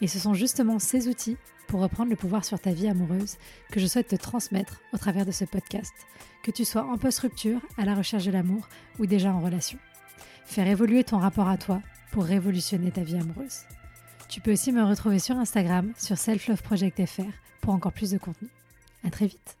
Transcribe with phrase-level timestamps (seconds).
[0.00, 1.36] Et ce sont justement ces outils
[1.68, 3.36] pour reprendre le pouvoir sur ta vie amoureuse
[3.70, 5.94] que je souhaite te transmettre au travers de ce podcast,
[6.42, 9.78] que tu sois en post-rupture, à la recherche de l'amour ou déjà en relation.
[10.44, 13.60] Faire évoluer ton rapport à toi pour révolutionner ta vie amoureuse.
[14.28, 18.48] Tu peux aussi me retrouver sur Instagram sur selfloveproject.fr pour encore plus de contenu.
[19.04, 19.56] À très vite.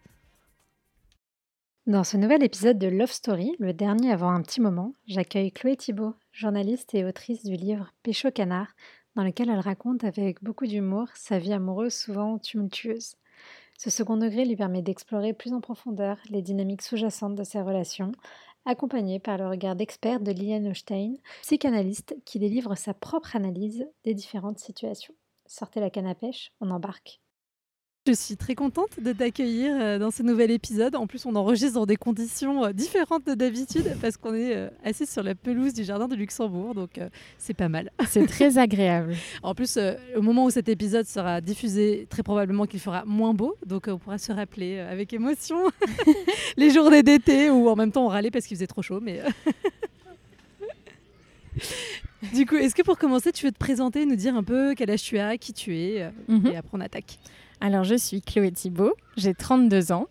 [1.86, 5.76] Dans ce nouvel épisode de Love Story, le dernier avant un petit moment, j'accueille Chloé
[5.76, 8.68] Thibault, journaliste et autrice du livre Pécho Canard,
[9.16, 13.16] dans lequel elle raconte avec beaucoup d'humour sa vie amoureuse souvent tumultueuse.
[13.78, 18.12] Ce second degré lui permet d'explorer plus en profondeur les dynamiques sous-jacentes de ses relations,
[18.64, 24.14] accompagnée par le regard d'expert de Liliane Hochstein, psychanalyste qui délivre sa propre analyse des
[24.14, 25.14] différentes situations.
[25.46, 27.21] Sortez la canne à pêche, on embarque.
[28.08, 30.96] Je suis très contente de t'accueillir euh, dans ce nouvel épisode.
[30.96, 34.70] En plus, on enregistre dans des conditions euh, différentes de d'habitude parce qu'on est euh,
[34.82, 36.98] assis sur la pelouse du jardin de Luxembourg, donc
[37.38, 37.92] c'est pas mal.
[38.08, 39.14] C'est très agréable.
[39.44, 39.78] en plus,
[40.16, 43.98] au moment où cet épisode sera diffusé, très probablement qu'il fera moins beau, donc on
[43.98, 45.58] pourra se rappeler avec émotion
[46.56, 49.20] les journées d'été où en même temps on râlait parce qu'il faisait trop chaud, mais.
[52.34, 54.90] du coup, est-ce que pour commencer, tu veux te présenter, nous dire un peu quel
[54.90, 56.48] âge tu as, qui tu es, Mhm.
[56.48, 57.20] et après on attaque
[57.64, 60.08] Alors, je suis Chloé Thibault, j'ai 32 ans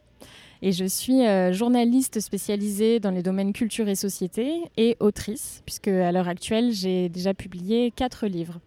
[0.62, 5.90] et je suis euh, journaliste spécialisée dans les domaines culture et société et autrice, puisque
[5.90, 8.62] à l'heure actuelle, j'ai déjà publié quatre livres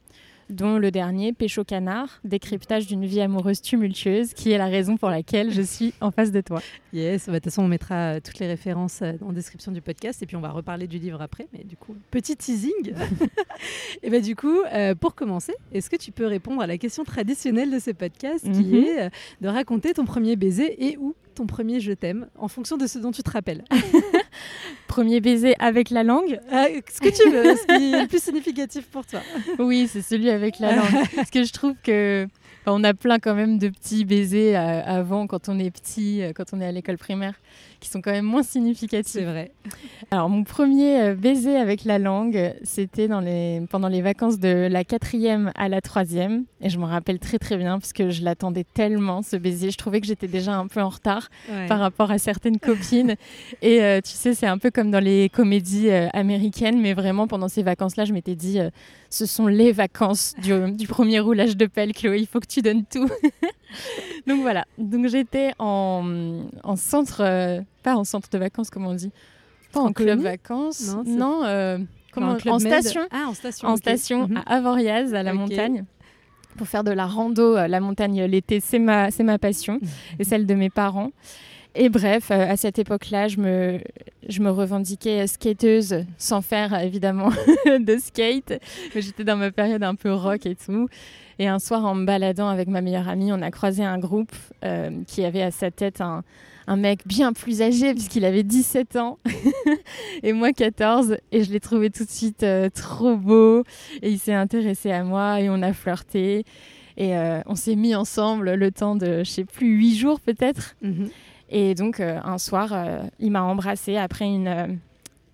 [0.50, 5.10] dont le dernier, Pécho Canard, décryptage d'une vie amoureuse tumultueuse, qui est la raison pour
[5.10, 6.60] laquelle je suis en face de toi.
[6.92, 9.80] Yes, bah, de toute façon, on mettra euh, toutes les références euh, en description du
[9.80, 11.48] podcast et puis on va reparler du livre après.
[11.52, 12.94] Mais du coup, petit teasing.
[14.02, 17.04] et bah, du coup, euh, pour commencer, est-ce que tu peux répondre à la question
[17.04, 18.74] traditionnelle de ce podcast qui Mhm.
[18.74, 19.08] est euh,
[19.40, 22.98] de raconter ton premier baiser et ou ton premier je t'aime en fonction de ce
[22.98, 23.64] dont tu te rappelles
[24.86, 28.22] Premier baiser avec la langue Ah, Ce que tu veux, ce qui est le plus
[28.22, 29.20] significatif pour toi.
[29.58, 31.04] Oui, c'est celui avec la langue.
[31.16, 32.26] Parce que je trouve que
[32.66, 36.32] on a plein quand même de petits baisers euh, avant quand on est petit, euh,
[36.32, 37.34] quand on est à l'école primaire,
[37.84, 39.12] qui sont quand même moins significatifs.
[39.12, 39.52] C'est vrai.
[40.10, 44.68] Alors mon premier euh, baiser avec la langue, c'était dans les pendant les vacances de
[44.70, 48.22] la quatrième à la troisième, et je m'en rappelle très très bien parce que je
[48.24, 49.70] l'attendais tellement ce baiser.
[49.70, 51.66] Je trouvais que j'étais déjà un peu en retard Ouais.
[51.66, 53.16] par rapport à certaines copines.
[53.62, 57.26] Et euh, tu sais, c'est un peu comme dans les comédies euh, américaines, mais vraiment
[57.26, 58.70] pendant ces vacances-là, je m'étais dit, euh,
[59.10, 62.62] ce sont les vacances du, du premier roulage de pelle, Chloé, il faut que tu
[62.62, 63.08] donnes tout.
[64.26, 68.94] Donc voilà, donc j'étais en, en centre, euh, pas en centre de vacances, comme on
[68.94, 69.10] dit,
[69.72, 71.78] pas en, En club vacances, Non, euh,
[72.12, 73.68] comment- en station Ah, en station.
[73.68, 74.42] en station Mhm.
[74.46, 75.84] à Avoriaz, à la montagne,
[76.56, 77.56] pour faire de la rando.
[77.56, 79.88] Euh, La montagne l'été, c'est ma, c'est ma passion Mhm.
[80.20, 81.10] et celle de mes parents.
[81.74, 83.80] Et bref, euh, à cette époque-là, je me,
[84.28, 87.30] je me revendiquais skateuse, sans faire évidemment
[87.66, 88.54] de skate.
[88.94, 90.88] Mais j'étais dans ma période un peu rock et tout.
[91.38, 94.34] Et un soir, en me baladant avec ma meilleure amie, on a croisé un groupe
[94.64, 96.22] euh, qui avait à sa tête un,
[96.66, 99.18] un mec bien plus âgé, puisqu'il avait 17 ans,
[100.22, 101.16] et moi 14.
[101.32, 103.64] Et je l'ai trouvé tout de suite euh, trop beau.
[104.02, 106.44] Et il s'est intéressé à moi et on a flirté.
[106.96, 110.76] Et euh, on s'est mis ensemble le temps de, je sais plus, huit jours peut-être.
[110.82, 111.08] Mhm.
[111.50, 112.74] Et donc, un soir,
[113.20, 114.78] il m'a embrassée après une,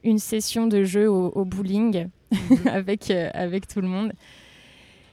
[0.05, 2.09] une session de jeu au, au bowling
[2.67, 4.13] avec, euh, avec tout le monde.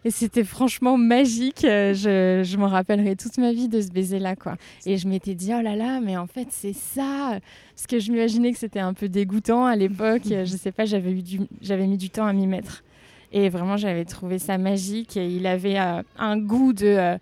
[0.05, 1.65] Et c'était franchement magique.
[1.65, 4.35] Euh, Je, je m'en rappellerai toute ma vie de ce baiser-là.
[4.35, 4.55] quoi.
[4.85, 7.39] Et je m'étais dit, oh là là, mais en fait, c'est ça.
[7.75, 10.23] Parce que je m'imaginais que c'était un peu dégoûtant à l'époque.
[10.27, 11.11] Je sais pas, j'avais
[11.87, 12.83] mis du temps à m'y mettre.
[13.33, 15.17] Et vraiment, j'avais trouvé ça magique.
[15.17, 17.17] Et il avait euh, un goût de euh,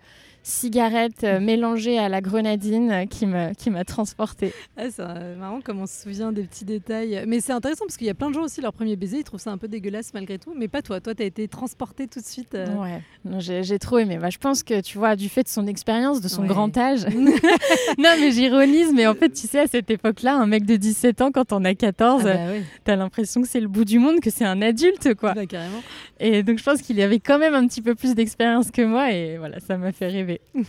[0.48, 4.52] cigarette euh, mélangée à la grenadine euh, qui me qui m'a transportée.
[4.76, 5.02] Ah, c'est
[5.38, 7.24] marrant comme on se souvient des petits détails.
[7.26, 9.24] Mais c'est intéressant parce qu'il y a plein de gens aussi, leur premier baiser, ils
[9.24, 10.54] trouvent ça un peu dégueulasse malgré tout.
[10.56, 11.00] Mais pas toi.
[11.00, 12.54] Toi, t'as été transporté tout de suite.
[12.54, 14.18] euh, Ouais, non, j'ai j'ai trop aimé.
[14.18, 16.48] Bah, je pense que tu vois, du fait de son expérience, de son Ouais.
[16.48, 17.04] grand âge.
[17.98, 21.22] non, mais j'ironise, mais en fait, tu sais, à cette époque-là, un mec de 17
[21.22, 22.40] ans, quand on a 14, Ah bah
[22.84, 25.32] t'as l'impression que c'est le bout du monde, que c'est un adulte, quoi.
[25.34, 25.82] bah, carrément.
[26.20, 29.10] Et donc, je pense qu'il avait quand même un petit peu plus d'expérience que moi,
[29.12, 30.35] et voilà, ça m'a fait rêver.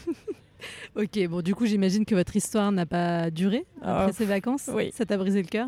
[0.96, 4.70] Ok, bon, du coup, j'imagine que votre histoire n'a pas duré après Oh, ces vacances.
[4.74, 4.92] oui.
[4.94, 5.68] Ça t'a brisé le cœur.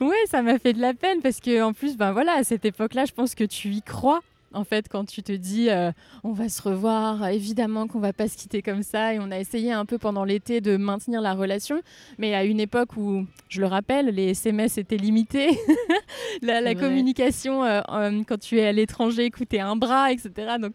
[0.00, 2.64] Ouais, ça m'a fait de la peine parce que en plus, ben voilà, à cette
[2.64, 4.20] époque-là, je pense que tu y crois
[4.52, 5.90] En fait, quand tu te dis euh,
[6.22, 9.12] on va se revoir, évidemment qu'on va pas se quitter comme ça.
[9.14, 11.80] Et on a essayé un peu pendant l'été de maintenir la relation,
[12.18, 15.58] mais à une époque où, je le rappelle, les SMS étaient limités,
[16.42, 17.80] la, la communication euh,
[18.28, 20.30] quand tu es à l'étranger coûtait un bras, etc.
[20.60, 20.72] Donc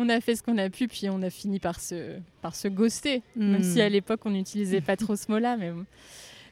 [0.00, 2.68] on a fait ce qu'on a pu, puis on a fini par se, par se
[2.68, 3.92] ghoster, même si à hmm.
[3.92, 5.56] l'époque on n'utilisait pas trop ce mot-là.
[5.56, 5.72] Mais,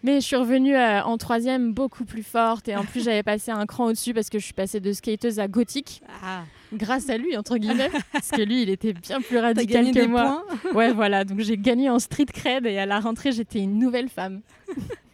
[0.03, 3.53] mais je suis revenue euh, en troisième beaucoup plus forte, et en plus j'avais passé
[3.53, 6.03] un cran au-dessus parce que je suis passée de skateuse à gothique.
[6.25, 6.43] Ah.
[6.75, 10.45] Grâce à lui, entre guillemets, parce que lui, il était bien plus radical que moi.
[10.75, 11.25] Ouais, voilà.
[11.25, 14.41] Donc j'ai gagné en street cred et à la rentrée, j'étais une nouvelle femme.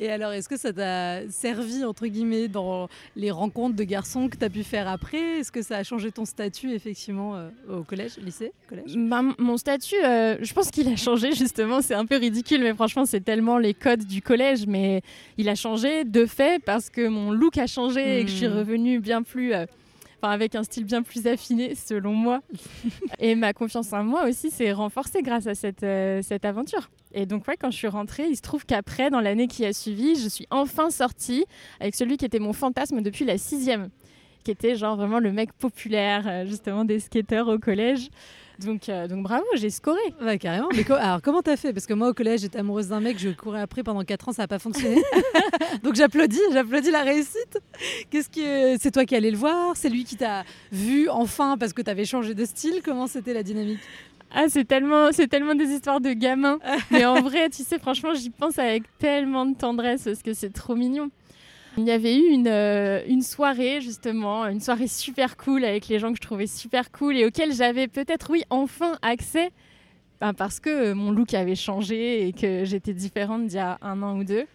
[0.00, 4.36] Et alors, est-ce que ça t'a servi, entre guillemets, dans les rencontres de garçons que
[4.36, 5.40] tu as pu faire après?
[5.40, 8.94] Est-ce que ça a changé ton statut, effectivement, euh, au collège, lycée collège?
[8.96, 11.80] Bah, Mon statut, euh, je pense qu'il a changé, justement.
[11.80, 14.66] C'est un peu ridicule, mais franchement, c'est tellement les codes du collège.
[14.66, 15.02] Mais
[15.36, 18.48] il a changé de fait parce que mon look a changé et que je suis
[18.48, 18.58] hmm.
[18.58, 19.54] revenue bien plus...
[19.54, 19.66] Euh,
[20.20, 22.40] enfin, avec un style bien plus affiné selon moi.
[23.18, 26.90] et ma confiance en moi aussi s'est renforcée grâce à cette, euh, cette aventure.
[27.12, 29.72] Et donc ouais, quand je suis rentrée, il se trouve qu'après, dans l'année qui a
[29.72, 31.44] suivi, je suis enfin sortie
[31.80, 33.88] avec celui qui était mon fantasme depuis la sixième,
[34.44, 38.08] qui était genre vraiment le mec populaire, euh, justement des skateurs au collège.
[38.58, 40.00] Donc, euh, donc bravo, j'ai scoré.
[40.20, 40.68] Ouais, carrément.
[40.74, 41.72] Mais alors, comment t'as fait?
[41.72, 44.32] Parce que moi, au collège, j'étais amoureuse d'un mec, je courais après pendant 4 ans,
[44.32, 45.02] ça n'a pas fonctionné.
[45.82, 47.58] donc j'applaudis, j'applaudis la réussite.
[48.10, 49.76] Qu'est-ce que c'est toi qui allais le voir?
[49.76, 52.80] C'est lui qui t'a vu enfin parce que t'avais changé de style?
[52.84, 53.80] Comment c'était la dynamique?
[54.30, 56.58] Ah, c'est tellement, c'est tellement des histoires de gamins.
[56.90, 60.52] Mais en vrai, tu sais, franchement, j'y pense avec tellement de tendresse parce que c'est
[60.52, 61.10] trop mignon.
[61.78, 66.00] Il y avait eu une, euh, une, soirée, justement, une soirée super cool avec les
[66.00, 69.52] gens que je trouvais super cool et auxquels j'avais peut-être, oui, enfin accès
[70.20, 74.02] ben, parce que mon look avait changé et que j'étais différente d'il y a un
[74.02, 74.46] an ou deux.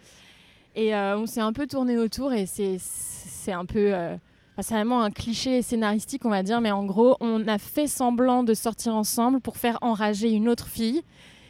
[0.76, 3.94] Et euh, on s'est un peu tourné autour et c'est un peu.
[3.94, 4.18] Euh,
[4.60, 8.44] c'est vraiment un cliché scénaristique, on va dire, mais en gros, on a fait semblant
[8.44, 11.04] de sortir ensemble pour faire enrager une autre fille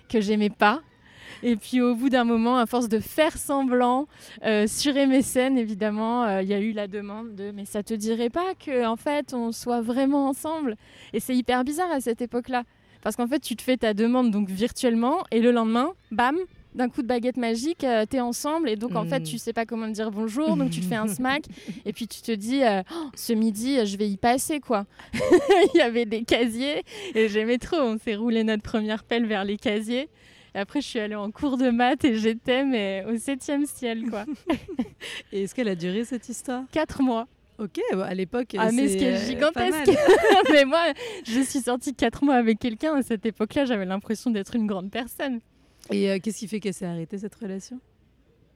[0.08, 0.82] que j'aimais pas
[1.44, 4.08] et puis au bout d'un moment, à force de faire semblant
[4.46, 7.94] euh, sur MSN, évidemment, euh, il y a eu la demande de mais ça te
[7.94, 10.78] dirait pas que en fait on soit vraiment ensemble?
[11.12, 12.64] Et c'est hyper bizarre à cette époque-là.
[13.02, 16.38] Parce qu'en fait, tu te fais ta demande donc virtuellement et le lendemain, bam,
[16.74, 19.40] d'un coup de baguette magique, tu euh, t'es ensemble et donc en fait tu hmm.
[19.40, 21.44] sais pas comment dire bonjour, donc tu te fais un smack
[21.86, 24.86] et puis tu te dis oh, ce midi je vais y passer quoi.
[25.14, 29.44] Il y avait des casiers et j'aimais trop, on s'est roulé notre première pelle vers
[29.44, 30.10] les casiers
[30.56, 34.10] et après, je suis allée en cours de maths et j'étais mais au septième ciel,
[34.10, 34.26] quoi.
[35.32, 36.64] et est-ce qu'elle a duré cette histoire?
[36.72, 37.28] Quatre mois.
[37.60, 38.56] Ok, à l'époque.
[38.58, 39.92] Ah, mais ce qui est euh, gigantesque.
[40.52, 40.94] mais moi,
[41.26, 42.96] je suis sortie quatre mois avec quelqu'un.
[42.96, 45.40] À cette époque-là, j'avais l'impression d'être une grande personne.
[45.92, 47.80] Et euh, qu'est-ce qui fait qu'elle s'est arrêtée cette relation?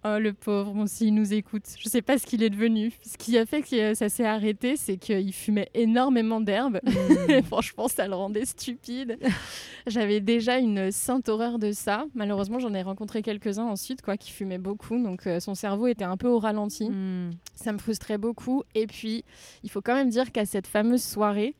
[0.07, 1.63] Oh, le pauvre, bon, s'il nous écoute.
[1.79, 2.93] Je sais pas ce qu'il est devenu.
[3.01, 6.79] Ce qui a fait que ça s'est arrêté, c'est qu'il fumait énormément d'herbe.
[6.83, 7.41] Hmm.
[7.45, 9.17] franchement, ça le rendait stupide.
[9.87, 12.05] J'avais déjà une sainte horreur de ça.
[12.13, 15.01] Malheureusement, j'en ai rencontré quelques-uns ensuite, quoi, qui fumaient beaucoup.
[15.01, 16.89] Donc, euh, son cerveau était un peu au ralenti.
[16.89, 17.31] Hmm.
[17.55, 18.63] Ça me frustrait beaucoup.
[18.75, 19.25] Et puis,
[19.63, 21.55] il faut quand même dire qu'à cette fameuse soirée,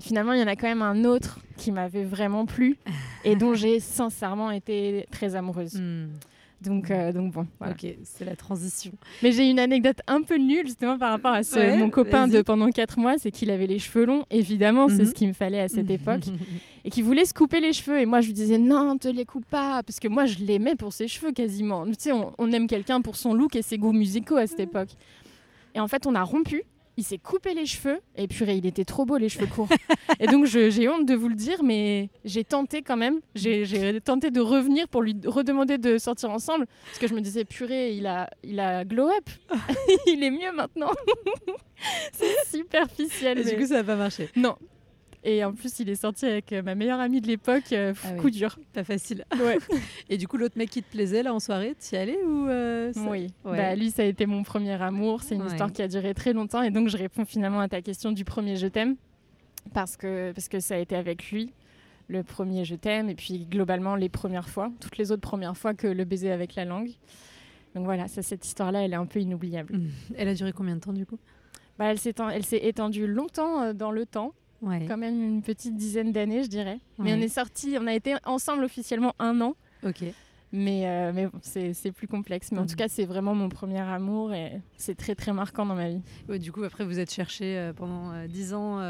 [0.00, 2.78] finalement, il y en a quand même un autre qui m'avait vraiment plu
[3.24, 5.74] et dont j'ai sincèrement été très amoureuse.
[5.74, 6.08] Hmm.
[6.62, 8.92] Donc, euh, donc bon, Ok, c'est la transition.
[9.22, 12.42] Mais j'ai une anecdote un peu nulle justement par rapport à ce, mon copain de
[12.42, 15.06] pendant 4 mois, c'est qu'il avait les cheveux longs, évidemment, c'est mhm.
[15.06, 16.22] ce qu'il me fallait à cette époque,
[16.84, 18.00] et qu'il voulait se couper les cheveux.
[18.00, 20.76] Et moi, je lui disais non, te les coupe pas, parce que moi, je l'aimais
[20.76, 21.86] pour ses cheveux quasiment.
[21.86, 24.60] Tu sais, on, on aime quelqu'un pour son look et ses goûts musicaux à cette
[24.60, 24.90] époque.
[25.74, 26.62] Et en fait, on a rompu
[26.96, 29.68] il s'est coupé les cheveux et purée, il était trop beau les cheveux courts.
[30.20, 33.20] et donc j'ai honte de vous le dire, mais j'ai tenté quand même.
[33.34, 37.44] J'ai tenté de revenir pour lui redemander de sortir ensemble parce que je me disais
[37.44, 39.30] purée, il a, il a glow up,
[40.06, 40.90] il est mieux maintenant.
[42.12, 43.38] C'est superficiel.
[43.38, 44.28] Et du coup, ça n'a pas marché.
[44.36, 44.56] Non,
[45.24, 48.12] et en plus, il est sorti avec euh, ma meilleure amie de l'époque, euh, ah
[48.14, 48.58] coup dur.
[48.72, 49.24] Pas facile.
[49.38, 49.58] Ouais.
[50.08, 52.48] et du coup, l'autre mec qui te plaisait là en soirée, tu y allais ou
[52.48, 53.28] euh, Oui.
[53.44, 55.22] Bah, lui, ça a été mon premier amour.
[55.22, 56.62] C'est une histoire qui a duré très longtemps.
[56.62, 58.96] Et donc, je réponds finalement à ta question du premier je t'aime.
[59.72, 61.52] Parce que, parce que ça a été avec lui
[62.08, 63.08] le premier je t'aime.
[63.08, 64.72] Et puis, globalement, les premières fois.
[64.80, 66.90] Toutes les autres premières fois que le baiser avec la langue.
[67.76, 69.76] Donc voilà, ça, cette histoire-là, elle est un peu inoubliable.
[69.76, 69.88] Mmh.
[70.16, 71.18] Elle a duré combien de temps du coup?
[71.78, 71.98] Bah, Elle
[72.44, 76.78] s'est étendue longtemps dans le temps quand même une petite dizaine d'années, je dirais.
[76.98, 79.54] Mais on est sortis, on a été ensemble officiellement un an.
[79.84, 80.04] Ok.
[80.52, 82.52] Mais, euh, mais bon, c'est plus complexe.
[82.52, 85.74] Mais en tout cas, c'est vraiment mon premier amour et c'est très très marquant dans
[85.74, 86.02] ma vie.
[86.38, 88.80] du coup, après, vous êtes cherché euh, pendant euh, dix ans.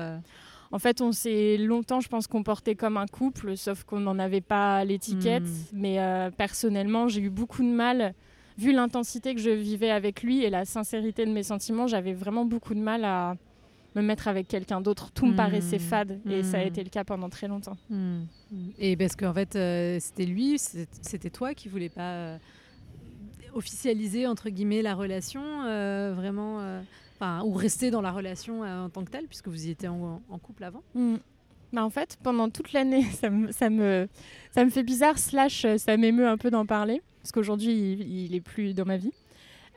[0.75, 4.41] En fait, on s'est longtemps, je pense, comporté comme un couple, sauf qu'on n'en avait
[4.41, 5.43] pas l'étiquette.
[5.43, 5.67] Mhm.
[5.75, 8.15] Mais personnellement, j'ai eu beaucoup de mal,
[8.59, 12.47] vu l'intensité que je vivais avec lui et la sincérité de mes sentiments, j'avais vraiment
[12.47, 13.37] beaucoup de mal à
[13.95, 15.11] me mettre avec quelqu'un d'autre.
[15.13, 16.69] Tout me paraissait fade et ça a Mm.
[16.69, 17.77] été le cas pendant très longtemps.
[17.91, 18.23] Hmm.
[18.79, 22.39] Et parce qu'en fait, euh, c'était lui, c'était toi qui voulais pas euh,
[23.55, 26.61] officialiser entre guillemets la relation, euh, vraiment,
[27.45, 30.39] ou rester dans la relation en tant que telle, puisque vous y étiez en, en
[30.39, 30.83] couple avant?
[31.73, 34.09] Bah, en fait, pendant toute l'année, ça me, ça, me,
[34.51, 38.35] ça me fait bizarre, slash ça m'émeut un peu d'en parler, parce qu'aujourd'hui, il, il
[38.35, 39.13] est plus dans ma vie.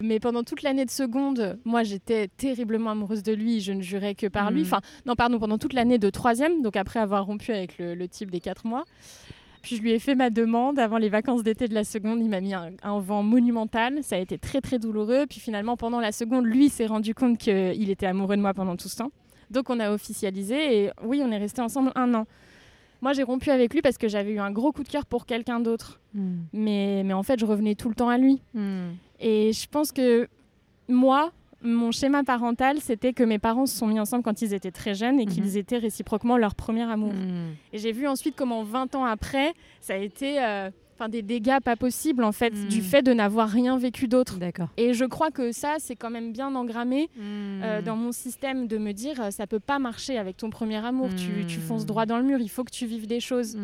[0.01, 4.15] Mais pendant toute l'année de seconde, moi, j'étais terriblement amoureuse de lui, je ne jurais
[4.15, 4.61] que par lui.
[4.61, 4.65] Mhm.
[4.65, 8.07] Enfin, non, pardon, pendant toute l'année de troisième, donc après avoir rompu avec le, le
[8.07, 8.83] type des quatre mois.
[9.61, 12.19] Puis je lui ai fait ma demande avant les vacances d'été de la seconde.
[12.21, 14.03] Il m'a mis un, un vent monumental.
[14.03, 15.25] Ça a été très très douloureux.
[15.27, 18.75] Puis finalement, pendant la seconde, lui s'est rendu compte qu'il était amoureux de moi pendant
[18.75, 19.11] tout ce temps.
[19.49, 22.27] Donc on a officialisé et oui, on est resté ensemble un an.
[23.01, 25.25] Moi, j'ai rompu avec lui parce que j'avais eu un gros coup de cœur pour
[25.25, 25.99] quelqu'un d'autre.
[26.53, 28.41] Mais, mais en fait, je revenais tout le temps à lui.
[29.19, 30.27] Et je pense que
[30.89, 31.31] moi,
[31.61, 34.93] mon schéma parental, c'était que mes parents se sont mis ensemble quand ils étaient très
[34.93, 35.31] jeunes et Mhm.
[35.31, 37.13] qu'ils étaient réciproquement leur premier amour.
[37.13, 37.53] Hmm.
[37.73, 40.69] Et j'ai vu ensuite comment 20 ans après, ça a été euh,
[41.09, 42.67] des dégâts pas possibles en fait, Mhm.
[42.69, 44.37] du fait de n'avoir rien vécu d'autre.
[44.37, 44.69] D'accord.
[44.77, 48.77] Et je crois que ça, c'est quand même bien engrammé euh, dans mon système de
[48.77, 51.65] me dire euh, ça peut pas marcher avec ton premier amour, tu, tu Mhm.
[51.65, 53.57] fonces droit dans le mur, il faut que tu vives des choses.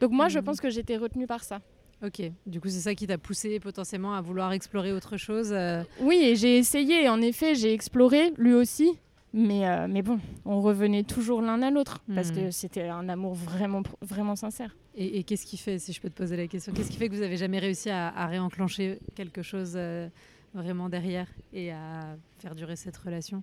[0.00, 0.44] Donc moi, je Mhm.
[0.46, 1.60] pense que j'étais retenue par ça.
[2.02, 2.22] Ok.
[2.46, 5.52] Du coup, c'est ça qui t'a poussé potentiellement à vouloir explorer autre chose.
[5.52, 8.90] euh, Oui, et j'ai essayé, en effet, j'ai exploré, lui aussi.
[9.32, 12.34] Mais, euh, mais bon, on revenait toujours l'un à l'autre parce Mhm.
[12.36, 14.76] que c'était un amour vraiment, vraiment sincère.
[14.94, 17.08] Et, et qu'est-ce qui fait, si je peux te poser la question, qu'est-ce qui fait
[17.08, 20.08] que vous avez jamais réussi à, à réenclencher quelque chose euh,
[20.52, 23.42] vraiment derrière et à faire durer cette relation?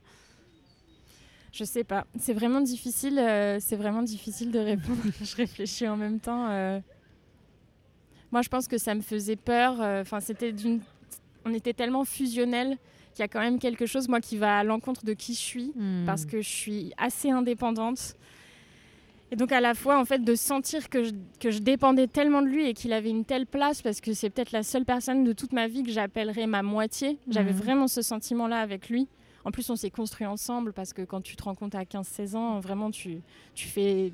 [1.52, 5.02] Je sais pas, c'est vraiment difficile, euh, c'est vraiment difficile de répondre.
[5.22, 6.48] je réfléchis en même temps.
[6.50, 6.80] euh.
[8.32, 9.82] Moi, je pense que ça me faisait peur.
[9.82, 10.80] euh, Enfin, c'était d'une,
[11.46, 12.78] on était tellement fusionnels
[13.14, 15.40] qu'il y a quand même quelque chose moi qui va à l'encontre de qui je
[15.40, 16.06] suis Hmm.
[16.06, 18.16] parce que je suis assez indépendante.
[19.34, 22.42] Et donc à la fois en fait de sentir que je, que je dépendais tellement
[22.42, 25.24] de lui et qu'il avait une telle place parce que c'est peut-être la seule personne
[25.24, 27.18] de toute ma vie que j'appellerais ma moitié.
[27.30, 27.58] J'avais Mhm.
[27.58, 29.08] vraiment ce sentiment-là avec lui.
[29.46, 32.36] En plus on s'est construit ensemble parce que quand tu te rends compte à 15-16
[32.36, 33.22] ans, vraiment tu,
[33.56, 34.12] tu fais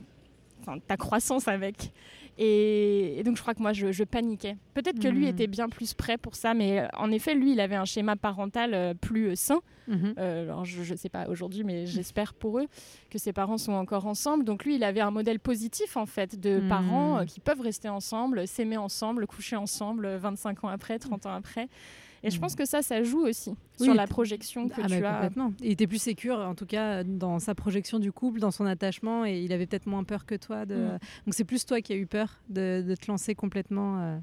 [0.87, 1.91] ta croissance avec.
[2.37, 4.57] Et, et donc je crois que moi je, je paniquais.
[4.73, 5.29] Peut-être que lui Mhm.
[5.29, 8.15] était bien plus prêt pour ça, mais euh, en effet lui il avait un schéma
[8.15, 9.59] parental euh, plus euh, sain.
[9.87, 10.13] Mhm.
[10.17, 12.67] Euh, alors je ne sais pas aujourd'hui, mais j'espère pour eux
[13.09, 14.43] que ses parents sont encore ensemble.
[14.43, 16.67] Donc lui, il avait un modèle positif en fait de Hmm.
[16.67, 21.33] parents qui peuvent rester ensemble, s'aimer ensemble, coucher ensemble euh, 25 ans après, 30 ans
[21.33, 21.69] après.
[22.23, 24.97] Et je pense que ça, ça joue aussi Oui, sur la projection que Ah bah,
[24.97, 25.13] tu as.
[25.13, 25.53] complètement.
[25.61, 29.25] Il était plus sécure, en tout cas, dans sa projection du couple, dans son attachement,
[29.25, 30.65] et il avait peut-être moins peur que toi.
[30.65, 30.75] De...
[30.75, 30.99] Mm.
[31.25, 34.17] Donc c'est plus toi qui as eu peur de, de te lancer complètement euh,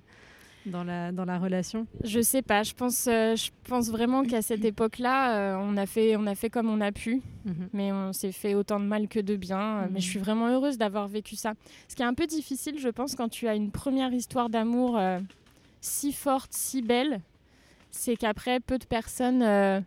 [0.67, 1.87] dans, la, dans la relation.
[2.03, 2.63] Je sais pas.
[2.65, 6.35] Je pense, euh, je pense vraiment qu'à cette époque-là, euh, on a fait, on a
[6.35, 7.23] fait comme on a pu.
[7.45, 7.69] Mhm.
[7.75, 9.59] mais on s'est fait autant de mal que de bien.
[9.61, 9.91] Euh, Mhm.
[9.93, 11.53] Mais je suis vraiment heureuse d'avoir vécu ça.
[11.89, 14.99] Ce qui est un peu difficile, je pense, quand tu as une première histoire d'amour
[15.81, 17.21] si forte, si belle,
[17.95, 19.81] c'est qu'après, peu de personnes euh,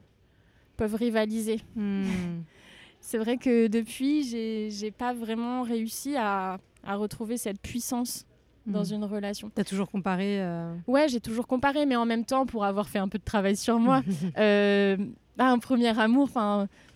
[0.77, 1.59] peuvent rivaliser.
[1.75, 2.03] Hmm.
[2.99, 8.25] C'est vrai que depuis, j'ai pas vraiment réussi à, à retrouver cette puissance
[8.65, 8.93] dans Mhm.
[8.95, 9.49] une relation.
[9.53, 10.41] T'as toujours comparé.
[10.41, 13.23] euh, Ouais, j'ai toujours comparé, mais en même temps, pour avoir fait un peu de
[13.23, 14.01] travail sur moi,
[14.37, 14.97] euh,
[15.37, 16.29] bah, un premier amour,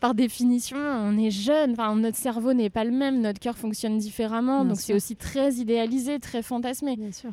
[0.01, 4.61] par définition, on est jeune, notre cerveau n'est pas le même, notre cœur fonctionne différemment,
[4.65, 6.97] Bien donc c'est aussi très idéalisé, très fantasmé.
[6.97, 7.31] Bien sûr.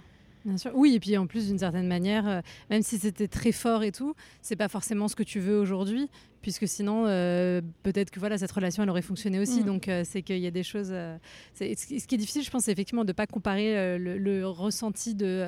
[0.75, 2.40] Oui, et puis en plus, d'une certaine manière, euh,
[2.71, 6.09] même si c'était très fort et tout, c'est pas forcément ce que tu veux aujourd'hui,
[6.42, 9.61] puisque sinon, euh, peut-être que voilà, cette relation, elle aurait fonctionné aussi.
[9.62, 9.66] Mm.
[9.66, 10.88] Donc, euh, c'est qu'il y a des choses.
[10.90, 11.16] euh,
[11.54, 11.64] ce
[12.07, 15.47] qui est difficile, je pense, c'est effectivement de pas comparer le, le ressenti de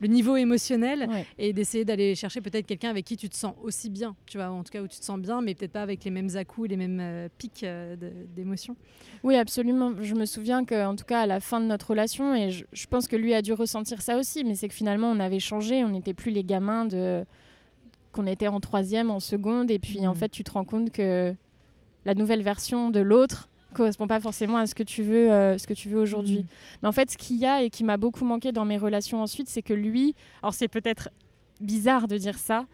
[0.00, 1.26] le niveau émotionnel Ouais.
[1.38, 4.48] et d'essayer d'aller chercher peut-être quelqu'un avec qui tu te sens aussi bien, tu vois,
[4.50, 6.70] en tout cas où tu te sens bien, mais peut-être pas avec les mêmes à-coups,
[6.70, 7.64] les mêmes pics
[8.36, 8.76] d'émotions.
[9.22, 9.92] Oui, absolument.
[10.00, 12.86] Je me souviens qu'en tout cas, à la fin de notre relation, et je, je
[12.86, 15.84] pense que lui a dû ressentir ça aussi, mais c'est que finalement, on avait changé,
[15.84, 17.24] on n'était plus les gamins de
[18.12, 20.16] qu'on était en troisième, en seconde, et puis en Mhm.
[20.16, 21.34] fait, tu te rends compte que
[22.04, 25.66] la nouvelle version de l'autre correspond pas forcément à ce que tu veux, euh, ce
[25.66, 26.38] que tu veux aujourd'hui.
[26.40, 26.46] Mhm.
[26.82, 29.22] Mais en fait, ce qu'il y a et qui m'a beaucoup manqué dans mes relations
[29.22, 31.08] ensuite, c'est que lui, alors c'est peut-être
[31.60, 32.66] bizarre de dire ça,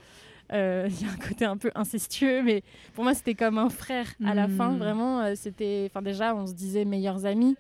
[0.52, 2.62] euh, il y a un côté un peu incestueux, mais
[2.94, 4.70] pour moi, c'était comme un frère à la fin.
[4.70, 4.78] Mhm.
[4.78, 7.56] Vraiment, euh, c'était, enfin déjà, on se disait meilleurs amis.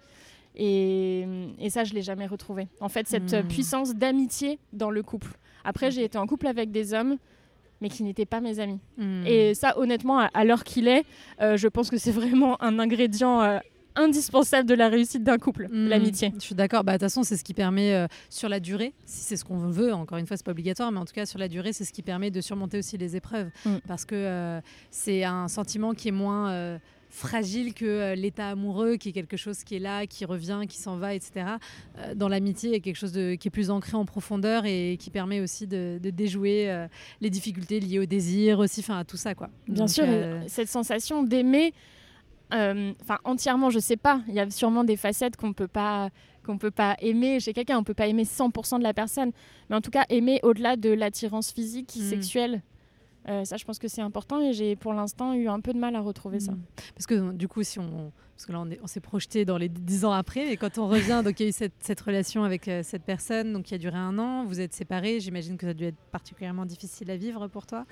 [0.58, 1.26] Et,
[1.58, 2.68] et ça, je l'ai jamais retrouvé.
[2.80, 5.32] En fait, cette puissance d'amitié dans le couple.
[5.64, 7.16] Après, j'ai été en couple avec des hommes,
[7.80, 8.80] mais qui n'étaient pas mes amis.
[8.98, 9.24] Hmm.
[9.26, 11.04] Et ça, honnêtement, à, à l'heure qu'il est,
[11.40, 13.58] euh, je pense que c'est vraiment un ingrédient euh,
[13.98, 16.32] indispensable de la réussite d'un couple, Mm, l'amitié.
[16.36, 16.84] Je suis d'accord.
[16.84, 19.44] Bah, De toute façon, c'est ce qui permet, euh, sur la durée, si c'est ce
[19.44, 21.72] qu'on veut, encore une fois, c'est pas obligatoire, mais en tout cas, sur la durée,
[21.72, 23.48] c'est ce qui permet de surmonter aussi les épreuves.
[23.64, 23.76] Mm.
[23.88, 26.50] Parce que euh, c'est un sentiment qui est moins.
[26.50, 26.78] euh,
[27.08, 30.76] fragile que euh, l'état amoureux, qui est quelque chose qui est là, qui revient, qui
[30.78, 31.46] s'en va, etc.
[31.98, 34.64] Euh, dans l'amitié, il y a quelque chose de, qui est plus ancré en profondeur
[34.66, 36.86] et qui permet aussi de, déjouer euh,
[37.20, 39.50] les difficultés liées au désir, aussi, enfin à tout ça, quoi.
[39.68, 40.04] Bien sûr,
[40.46, 41.72] cette sensation d'aimer,
[42.50, 44.22] enfin entièrement, je sais pas.
[44.28, 46.10] Il y a sûrement des facettes qu'on peut pas
[46.44, 49.32] qu'on peut pas aimer chez quelqu'un, on peut pas aimer 100% de la personne,
[49.68, 52.08] mais en tout cas aimer au-delà de l'attirance physique, mmh.
[52.08, 52.62] sexuelle
[53.28, 55.78] euh, ça, je pense que c'est important et j'ai pour l'instant eu un peu de
[55.78, 56.52] mal à retrouver ça.
[56.52, 56.62] Hmm.
[56.94, 60.04] Parce que du coup, si on, parce que là, on, s'est projeté dans les dix
[60.04, 62.68] ans après, et quand on revient, donc il y a eu cette, cette relation avec
[62.68, 64.44] euh, cette personne, donc qui a duré un an.
[64.44, 65.20] Vous êtes séparés.
[65.20, 67.84] J'imagine que ça a dû être particulièrement difficile à vivre pour toi.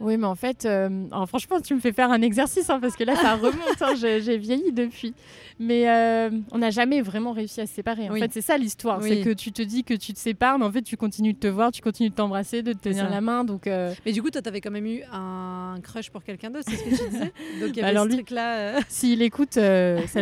[0.00, 0.88] Oui, mais en fait, euh,
[1.26, 3.80] franchement, tu me fais faire un exercice hein, parce que là, ça remonte.
[3.80, 5.14] Hein, j'ai vieilli depuis.
[5.58, 8.08] Mais euh, on n'a jamais vraiment réussi à se séparer.
[8.08, 9.02] En fait, c'est ça l'histoire.
[9.02, 11.38] C'est que tu te dis que tu te sépares, mais en fait, tu continues de
[11.38, 13.42] te voir, tu continues de t'embrasser, de te tenir la main.
[13.44, 16.50] Donc, euh, Mais du coup, toi, tu avais quand même eu un crush pour quelqu'un
[16.50, 19.22] d'autre, c'est ce que tu disais Donc, il y avait Alors, ce lui, là s'il
[19.22, 19.60] écoute, ça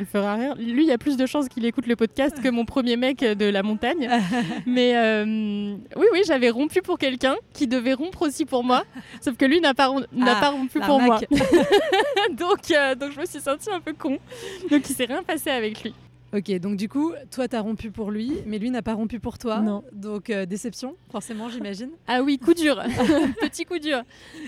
[0.01, 0.55] le fera rire.
[0.57, 3.19] Lui, il y a plus de chances qu'il écoute le podcast que mon premier mec
[3.21, 4.09] de la montagne.
[4.67, 4.95] mais
[5.97, 8.85] oui, oui, j'avais rompu pour quelqu'un qui devait rompre aussi pour moi.
[9.21, 11.21] Sauf que lui, n'a pas, n'a ah, pas rompu pour moi.
[12.33, 14.19] donc, euh, donc je me suis sentie un peu con.
[14.71, 15.95] Donc il s'est rien passé avec lui.
[16.35, 19.39] Ok, donc du coup, toi t'as rompu pour lui, mais lui n'a pas rompu pour
[19.39, 19.61] toi.
[19.61, 19.85] Non.
[19.93, 21.91] Donc euh, déception, forcément, j'imagine.
[22.09, 22.83] Ah oui, coup dur,
[23.41, 24.03] petit coup dur.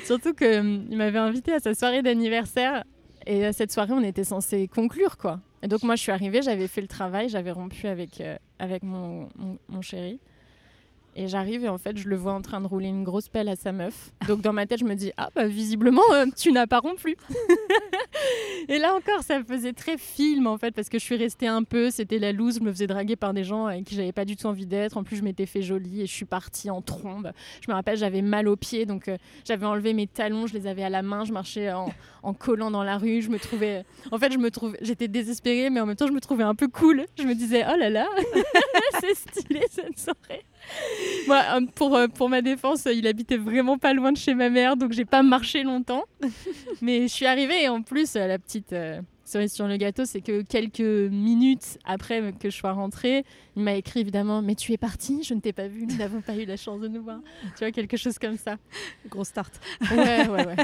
[0.05, 2.85] Surtout qu'il hum, m'avait invité à sa soirée d'anniversaire
[3.27, 5.41] et à cette soirée on était censé conclure quoi.
[5.63, 8.83] Et donc moi je suis arrivée, j'avais fait le travail, j'avais rompu avec, euh, avec
[8.83, 9.29] mon,
[9.69, 10.21] mon chéri.
[11.21, 13.49] Et j'arrive et en fait, je le vois en train de rouler une grosse pelle
[13.49, 14.13] à sa meuf.
[14.29, 17.17] Donc dans ma tête, je me dis Ah, bah visiblement, euh, tu n'as pas rompu.
[18.69, 21.65] et là encore, ça faisait très film en fait, parce que je suis restée un
[21.65, 21.91] peu.
[21.91, 24.37] C'était la loose, je me faisais draguer par des gens avec qui j'avais pas du
[24.37, 24.97] tout envie d'être.
[24.97, 27.33] En plus, je m'étais fait jolie et je suis partie en trombe.
[27.67, 30.69] Je me rappelle, j'avais mal aux pieds, donc euh, j'avais enlevé mes talons, je les
[30.69, 33.23] avais à la main, je marchais en, en, collant dans la rue.
[33.23, 33.85] Je me trouvais.
[34.13, 34.79] En fait, je trouvais.
[34.83, 37.07] J'étais désespérée, mais en même temps, je me trouvais un peu cool.
[37.19, 38.07] Je me disais Oh là là,
[39.01, 40.45] c'est stylé cette soirée.
[41.29, 44.49] Moi, euh, pour, euh, pour ma défense, il habitait vraiment pas loin de chez ma
[44.49, 46.05] mère, donc j'ai pas marché longtemps.
[46.83, 48.75] Mais je suis arrivée et en plus, euh, la petite
[49.25, 53.75] cerise sur le gâteau, c'est que quelques minutes après que je sois rentrée, il m'a
[53.75, 56.47] écrit évidemment Mais tu es partie, je ne t'ai pas vu, nous n'avons pas eu
[56.47, 57.19] la chance de nous voir.
[57.43, 58.57] Tu vois, quelque chose comme ça.
[59.11, 59.61] Gros start.
[59.91, 60.57] Ouais, ouais, ouais.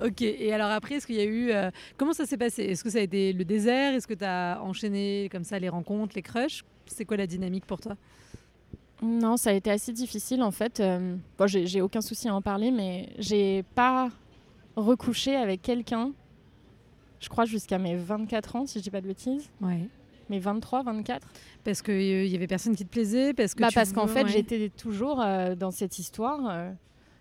[0.06, 1.50] ok, et alors après, est-ce qu'il y a eu.
[1.96, 2.64] comment ça s'est passé?
[2.64, 3.94] Est-ce que ça a été le désert?
[3.94, 6.64] Est-ce que tu as enchaîné comme ça les rencontres, les crushs?
[6.84, 7.96] C'est quoi la dynamique pour toi?
[9.02, 10.78] Non, ça a été assez difficile en fait.
[10.78, 14.10] Euh, bon, j'ai aucun souci à en parler, mais j'ai pas
[14.76, 16.12] recouché avec quelqu'un,
[17.18, 19.50] je crois jusqu'à mes 24 ans, si je dis pas de bêtises.
[19.60, 19.88] Ouais.
[20.30, 21.26] Mes 23, 24.
[21.64, 24.28] Parce qu'il euh, y avait personne qui te plaisait Parce que bah, Parce qu'en fait,
[24.28, 26.70] j'étais toujours euh, dans cette histoire.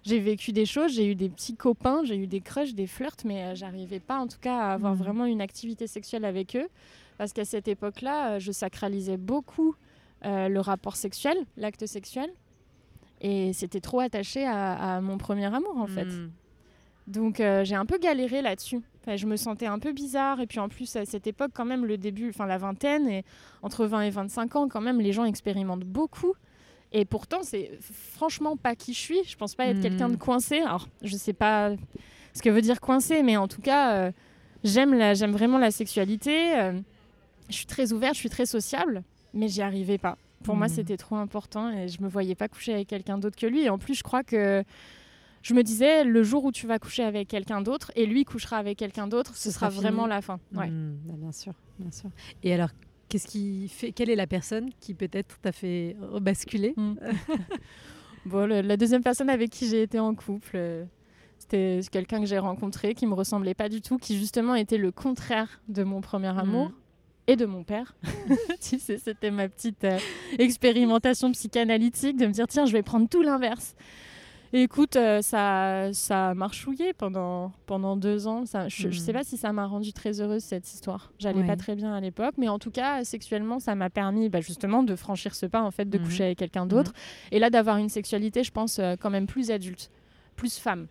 [0.04, 3.26] j'ai vécu des choses, j'ai eu des petits copains, j'ai eu des crushs, des flirts,
[3.26, 5.00] mais j'arrivais pas en tout cas à avoir mmh.
[5.00, 6.70] vraiment une activité sexuelle avec eux.
[7.18, 9.76] Parce qu'à cette époque-là, je sacralisais beaucoup
[10.24, 12.30] euh, le rapport sexuel, l'acte sexuel.
[13.22, 16.06] Et c'était trop attaché à, mon premier amour, en fait.
[16.06, 16.32] Hmm.
[17.08, 18.82] Donc euh, j'ai un peu galéré là-dessus.
[19.08, 20.40] je me sentais un peu bizarre.
[20.40, 23.24] Et puis en plus, à cette époque, quand même, le début, enfin la vingtaine, et
[23.64, 26.34] entre 20 et 25 ans, quand même, les gens expérimentent beaucoup.
[26.92, 29.24] Et pourtant, c'est franchement pas qui je suis.
[29.26, 30.20] Je pense pas être quelqu'un de hmm.
[30.20, 30.60] coincé.
[30.60, 31.72] Alors, je sais pas
[32.34, 34.12] ce que veut dire coincé, mais en tout cas, euh,
[34.64, 36.54] j'aime j'aime vraiment la sexualité.
[37.50, 40.18] je suis très ouverte, je suis très sociable mais j'y arrivais pas.
[40.44, 40.72] Pour moi, hmm.
[40.72, 43.62] c'était trop important et je me voyais pas coucher avec quelqu'un d'autre que lui.
[43.62, 44.64] Et en plus, je crois que
[45.44, 48.58] je me disais, le jour où tu vas coucher avec quelqu'un d'autre et lui couchera
[48.58, 50.40] avec quelqu'un d'autre, ce, sera, vraiment la fin.
[50.54, 50.70] Ouais.
[50.70, 52.10] Hmm, bah, bien sûr, bien sûr.
[52.44, 52.70] Et alors,
[53.10, 56.96] qu'est-ce qui fait Quelle est la personne qui peut-être t'a fait basculer hmm.
[58.26, 60.52] Bon, la deuxième personne avec qui j'ai été en couple.
[60.54, 60.86] Euh,
[61.40, 64.92] c'était quelqu'un que j'ai rencontré qui me ressemblait pas du tout, qui justement était le
[64.92, 66.72] contraire de mon premier amour
[67.32, 67.96] et de mon père.
[68.62, 69.98] tu sais, c'était ma petite euh,
[70.38, 73.74] expérimentation psychanalytique de me dire tiens, je vais prendre tout l'inverse.
[74.52, 78.46] écoute, euh, ça, ça a marchouillé pendant, pendant deux ans.
[78.46, 79.16] Ça, je ne sais hmm.
[79.16, 81.14] pas si ça m'a rendue très heureuse cette histoire.
[81.20, 84.42] J'allais pas très bien à l'époque, mais en tout cas, sexuellement, ça m'a permis bah,
[84.42, 86.04] justement de franchir ce pas, en fait, de hmm.
[86.04, 86.92] coucher avec quelqu'un d'autre.
[86.92, 87.36] Hmm.
[87.36, 89.90] Et là, d'avoir une sexualité, je pense, euh, quand même plus adulte,
[90.36, 90.88] plus femme.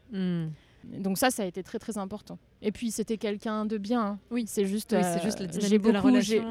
[0.84, 2.38] Donc ça, ça a été très très important.
[2.62, 4.02] Et puis c'était quelqu'un de bien.
[4.02, 4.18] Hein.
[4.30, 4.90] Oui, c'est juste.
[4.90, 6.44] c'est euh, juste la dynamique de la relation.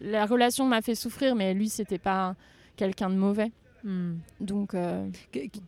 [0.00, 2.34] la relation m'a fait souffrir, mais lui, c'était pas
[2.76, 3.52] quelqu'un de mauvais.
[3.84, 4.14] Hmm.
[4.40, 5.08] Donc, euh,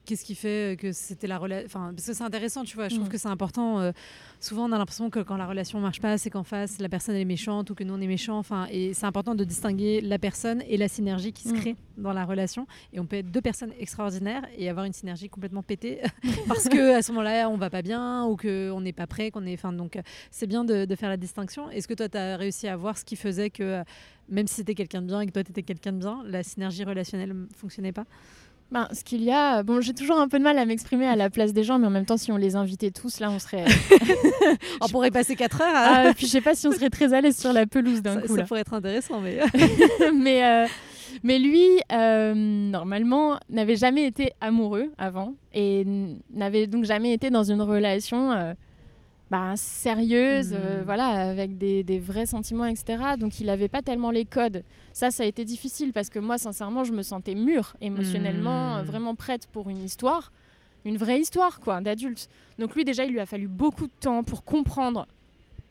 [0.04, 2.88] qu'est-ce qui fait que c'était la relation Enfin, parce que c'est intéressant, tu vois.
[2.88, 3.10] Je trouve Mm.
[3.12, 3.80] que c'est important.
[3.80, 3.92] euh,
[4.40, 7.14] souvent, on a l'impression que quand la relation marche pas, c'est qu'en face, la personne
[7.16, 8.38] elle est méchante ou que nous on est méchant.
[8.38, 11.60] Enfin, et c'est important de distinguer la personne et la synergie qui se Mm.
[11.60, 12.66] crée dans la relation.
[12.92, 16.00] Et on peut être deux personnes extraordinaires et avoir une synergie complètement pétée
[16.48, 19.30] parce que à ce moment-là, on va pas bien ou que on n'est pas prêt,
[19.30, 19.54] qu'on est.
[19.54, 21.70] Enfin, donc, euh, c'est bien de, de faire la distinction.
[21.70, 23.84] Est-ce que toi, tu as réussi à voir ce qui faisait que euh,
[24.28, 26.42] même si c'était quelqu'un de bien et que toi, tu étais quelqu'un de bien, la
[26.42, 28.04] synergie relationnelle ne fonctionnait pas?
[28.70, 31.16] Ben, ce qu'il y a, bon, j'ai toujours un peu de mal à m'exprimer à
[31.16, 33.38] la place des gens, mais en même temps, si on les invitait tous, là, on
[33.38, 33.64] serait.
[34.80, 36.08] On pourrait passer 4 heures à...
[36.08, 38.20] Ah, puis je sais pas si on serait très à l'aise sur la pelouse d'un
[38.20, 38.28] coup.
[38.28, 38.44] ça là.
[38.44, 39.38] pourrait être intéressant, mais
[40.14, 40.66] mais, euh,
[41.22, 45.86] mais lui, euh, normalement, n'avait jamais été amoureux avant et
[46.32, 48.54] n'avait donc jamais été dans une relation euh,
[49.30, 53.16] bah, sérieuse, euh, voilà, avec des, des vrais sentiments, etc.
[53.18, 54.62] Donc il n'avait pas tellement les codes.
[54.92, 58.80] Ça, ça a été difficile parce que moi, sincèrement, je me sentais mûre émotionnellement, Mhm.
[58.80, 60.30] euh, vraiment prête pour une histoire.
[60.84, 62.28] Une vraie histoire, quoi, d'adulte.
[62.58, 65.06] Donc lui, déjà, il lui a fallu beaucoup de temps pour comprendre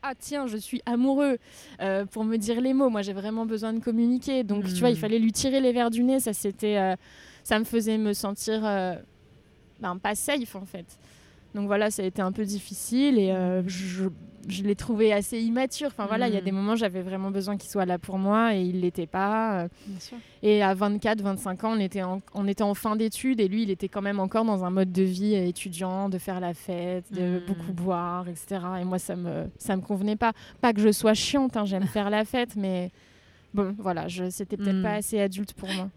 [0.06, 1.38] ah tiens, je suis amoureux,
[1.80, 2.90] euh, pour me dire les mots.
[2.90, 4.44] Moi, j'ai vraiment besoin de communiquer.
[4.44, 4.96] Donc, tu vois, il Mm.
[4.96, 6.20] fallait lui tirer les verres du nez.
[6.20, 6.94] Ça, c'était,
[7.42, 8.60] ça me faisait me sentir
[9.80, 10.84] ben, pas safe, en fait.
[11.54, 14.08] Donc voilà, ça a été un peu difficile et euh, je,
[14.48, 15.86] je l'ai trouvé assez immature.
[15.86, 16.44] Enfin voilà, il y a Mm.
[16.44, 19.62] des moments, j'avais vraiment besoin qu'il soit là pour moi et il l'était pas.
[19.62, 19.68] euh.
[19.86, 20.16] bien sûr.
[20.42, 23.62] Et à 24, 25 ans, on était en, on était en fin d'études et lui,
[23.62, 26.54] il était quand même encore dans un mode de vie euh, étudiant, de faire la
[26.54, 27.46] fête, de Mm.
[27.46, 28.60] beaucoup boire, etc.
[28.80, 30.32] Et moi, ça me, ça me convenait pas.
[30.60, 32.90] Pas que je sois chiante, hein, j'aime faire la fête, mais
[33.54, 34.82] bon, voilà, je, c'était peut-être Mm.
[34.82, 35.88] pas assez adulte pour moi.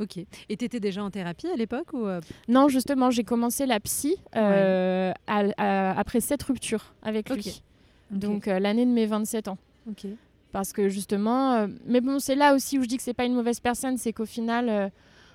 [0.00, 0.16] Ok.
[0.48, 3.78] Et tu étais déjà en thérapie à l'époque ou euh, Non, justement, j'ai commencé la
[3.80, 7.62] psy euh, à- à- après cette rupture avec lui.
[8.10, 9.58] Donc euh, l'année de mes 27 ans.
[9.88, 10.06] Ok.
[10.52, 13.34] Parce que justement, mais bon, c'est là aussi où je dis que c'est pas une
[13.34, 14.90] mauvaise personne, c'est qu'au final,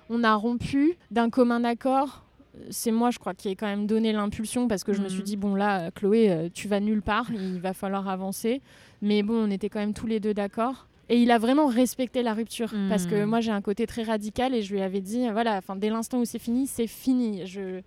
[0.08, 2.24] on a rompu d'un commun accord.
[2.70, 5.20] C'est moi, je crois, qui ai quand même donné l'impulsion parce que je me suis
[5.20, 5.24] Mhm.
[5.24, 8.60] dit, bon là, Chloé, tu vas nulle part, il va falloir avancer.
[9.02, 10.86] Mais bon, on était quand même tous les deux d'accord.
[11.12, 13.28] Et il a vraiment respecté la rupture parce que Mhm.
[13.28, 16.20] moi, j'ai un côté très radical et je lui avais dit, voilà, enfin, dès l'instant
[16.20, 17.44] où c'est fini, c'est fini.
[17.46, 17.82] Je...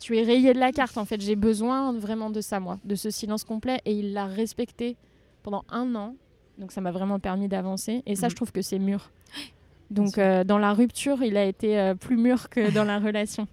[0.00, 1.20] Tu es rayé de la carte, en fait.
[1.20, 3.80] J'ai besoin vraiment de ça, moi, de ce silence complet.
[3.84, 4.96] Et il l'a respecté
[5.42, 6.16] pendant un an.
[6.58, 8.02] Donc ça m'a vraiment permis d'avancer.
[8.06, 8.30] Et ça, Mhm.
[8.30, 9.10] je trouve que c'est mûr.
[9.90, 13.46] Donc euh, dans la rupture, il a été euh, plus mûr que dans la relation.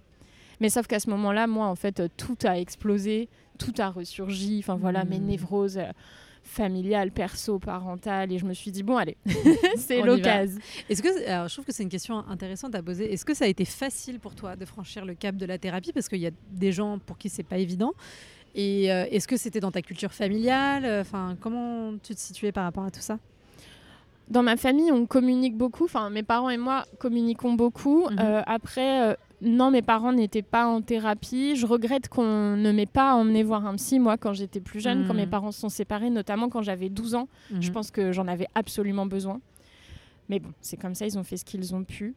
[0.60, 4.60] Mais sauf qu'à ce moment-là, moi, en fait, euh, tout a explosé, tout a ressurgi.
[4.60, 5.26] Enfin voilà, mes Mhm.
[5.26, 5.80] névroses
[6.42, 8.32] familiales, perso, parentales.
[8.32, 9.16] Et je me suis dit, bon, allez,
[9.76, 10.60] c'est l'occasion.
[10.88, 13.12] Est-ce que alors, je trouve que c'est une question intéressante à poser.
[13.12, 15.92] Est-ce que ça a été facile pour toi de franchir le cap de la thérapie?
[15.92, 17.92] Parce qu'il y a des gens pour qui c'est pas évident
[18.54, 21.00] et euh, est-ce que c'était dans ta culture familiale?
[21.00, 23.18] Enfin, comment tu te situais par rapport à tout ça?
[24.28, 25.84] Dans ma famille, on communique beaucoup.
[25.84, 28.08] Enfin, mes parents et moi communiquons beaucoup.
[28.10, 28.18] Mhm.
[28.20, 31.56] Euh, après, euh, non, mes parents n'étaient pas en thérapie.
[31.56, 35.04] Je regrette qu'on ne m'ait pas emmené voir un psy, moi, quand j'étais plus jeune,
[35.06, 37.28] quand mes parents se sont séparés, notamment quand j'avais 12 ans.
[37.60, 37.72] Je Mhm.
[37.74, 39.40] pense que j'en avais absolument besoin.
[40.28, 42.14] Mais bon, c'est comme ça, ils ont fait ce qu'ils ont pu.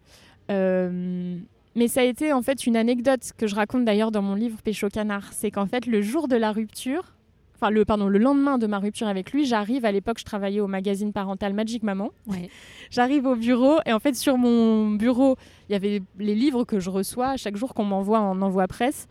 [0.52, 1.38] Euh,
[1.76, 4.62] mais ça a été en fait une anecdote que je raconte d'ailleurs dans mon livre
[4.64, 5.34] Pécho Canard.
[5.34, 7.15] C'est qu'en fait, le jour de la rupture,
[7.56, 10.60] enfin, le, pardon, le lendemain de ma rupture avec lui, j'arrive, à l'époque, je travaillais
[10.60, 12.12] au magazine parental Magic Maman.
[12.28, 12.50] Ouais.
[12.92, 15.38] J'arrive au bureau et en fait, sur mon bureau,
[15.70, 19.08] il y avait les livres que je reçois chaque jour qu'on m'envoie en envoi presse.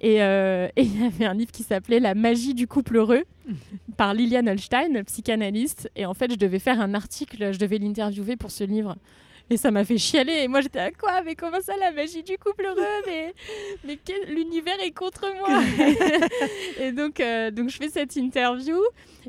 [0.00, 3.24] Et euh, et il y avait un livre qui s'appelait La magie du couple heureux
[3.96, 5.90] par Liliane Holstein, psychanalyste.
[5.96, 8.96] Et en fait, je devais faire un article, je devais l'interviewer pour ce livre.
[9.50, 10.42] Et ça m'a fait chialer.
[10.44, 13.34] Et moi, j'étais à quoi Mais comment ça, la magie du couple heureux Mais,
[13.84, 15.60] mais l'univers est contre moi.
[16.80, 18.76] et donc, euh, donc, je fais cette interview.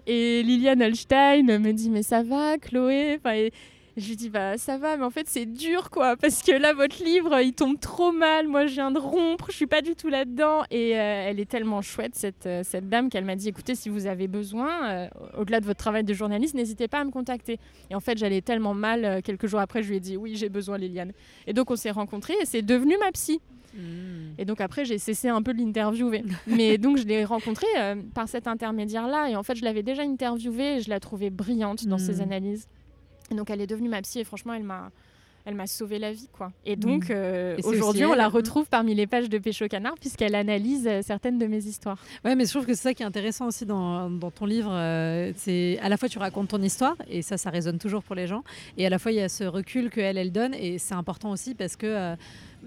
[0.07, 3.17] Et Liliane Holstein me dit Mais ça va, Chloé?
[3.19, 3.51] Enfin, et- et
[3.97, 6.73] je lui dis bah ça va mais en fait c'est dur quoi parce que là
[6.73, 9.95] votre livre il tombe trop mal moi je viens de rompre je suis pas du
[9.95, 13.47] tout là-dedans et euh, elle est tellement chouette cette, euh, cette dame qu'elle m'a dit
[13.47, 17.03] écoutez si vous avez besoin euh, au-delà de votre travail de journaliste n'hésitez pas à
[17.05, 17.57] me contacter
[17.89, 20.35] et en fait j'allais tellement mal euh, quelques jours après je lui ai dit oui
[20.35, 21.13] j'ai besoin Liliane
[21.47, 23.39] et donc on s'est rencontrés et c'est devenu ma psy
[23.77, 24.35] Mhm.
[24.37, 26.23] et donc après, j'ai cessé un peu de l'interviewer.
[26.47, 27.67] Mais donc, je l'ai rencontrée
[28.13, 29.29] par cet intermédiaire-là.
[29.29, 32.69] Et en fait, je l'avais déjà interviewée et je la trouvais brillante dans ses analyses.
[33.31, 34.91] Et donc, elle est devenue ma psy et franchement, elle m'a...
[35.47, 36.51] Elle m'a sauvé la vie, quoi.
[36.65, 39.93] Et donc, euh, Et c'est aujourd'hui, on la retrouve parmi les pages de Pécho Canard,
[39.99, 42.03] puisqu'elle analyse euh, certaines de mes histoires.
[42.23, 44.71] Ouais, mais je trouve que c'est ça qui est intéressant aussi dans, dans ton livre.
[44.73, 48.15] euh, c'est à la fois tu racontes ton histoire et ça, ça résonne toujours pour
[48.15, 48.43] les gens.
[48.79, 50.95] Et à la fois il y a ce recul que elle, elle donne et c'est
[50.95, 52.15] important aussi parce que euh,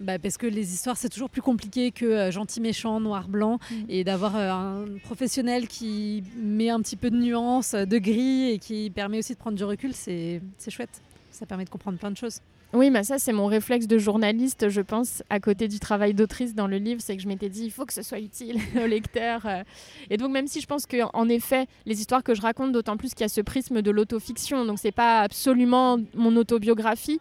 [0.01, 3.59] bah, parce que les histoires c'est toujours plus compliqué que euh, gentil méchant, noir blanc
[3.71, 3.75] Mm.
[3.89, 8.59] et d'avoir euh, un professionnel qui met un petit peu de nuance, de gris et
[8.59, 11.03] qui permet aussi de prendre du recul, c'est c'est chouette.
[11.31, 12.41] Ça permet de comprendre plein de choses.
[12.75, 16.55] Oui, mais ça, c'est mon réflexe de journaliste, je pense, à côté du travail d'autrice
[16.55, 18.87] dans le livre, c'est que je m'étais dit, il faut que ce soit utile au
[18.87, 19.47] lecteur.
[19.47, 19.63] euh.
[20.11, 23.11] Et donc, même si je pense qu'en effet, les histoires que je raconte, d'autant plus
[23.15, 27.21] qu'il y a ce prisme de l'autofiction, donc c'est pas absolument mon autobiographie,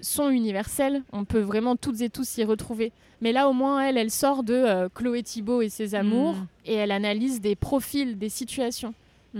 [0.00, 1.02] sont universelles.
[1.12, 2.90] On peut vraiment toutes et tous s'y retrouver.
[3.20, 6.46] Mais là, au moins, elle, elle sort de euh, Chloé Thibault et ses amours, Mm.
[6.66, 8.94] et elle analyse des profils, des situations.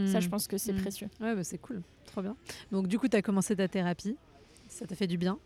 [0.07, 1.09] Ça, je pense que c'est précieux.
[1.21, 1.81] Ouais, bah, c'est cool.
[2.07, 2.37] Trop bien.
[2.71, 4.15] Donc, du coup, tu as commencé ta thérapie?
[4.79, 5.39] Ça t'a fait du bien.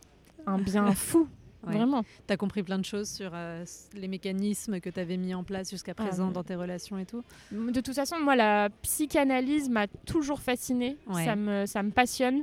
[0.46, 1.28] Un bien fou,
[1.66, 1.74] Ouais.
[1.76, 2.02] vraiment.
[2.26, 3.64] Tu as compris plein de choses sur euh,
[3.94, 7.06] les mécanismes que tu avais mis en place jusqu'à Ah, présent dans tes relations et
[7.06, 7.22] tout?
[7.52, 10.96] De toute façon, moi, la psychanalyse m'a toujours fascinée.
[11.06, 11.24] Ouais.
[11.24, 12.42] Ça, me, ça me passionne.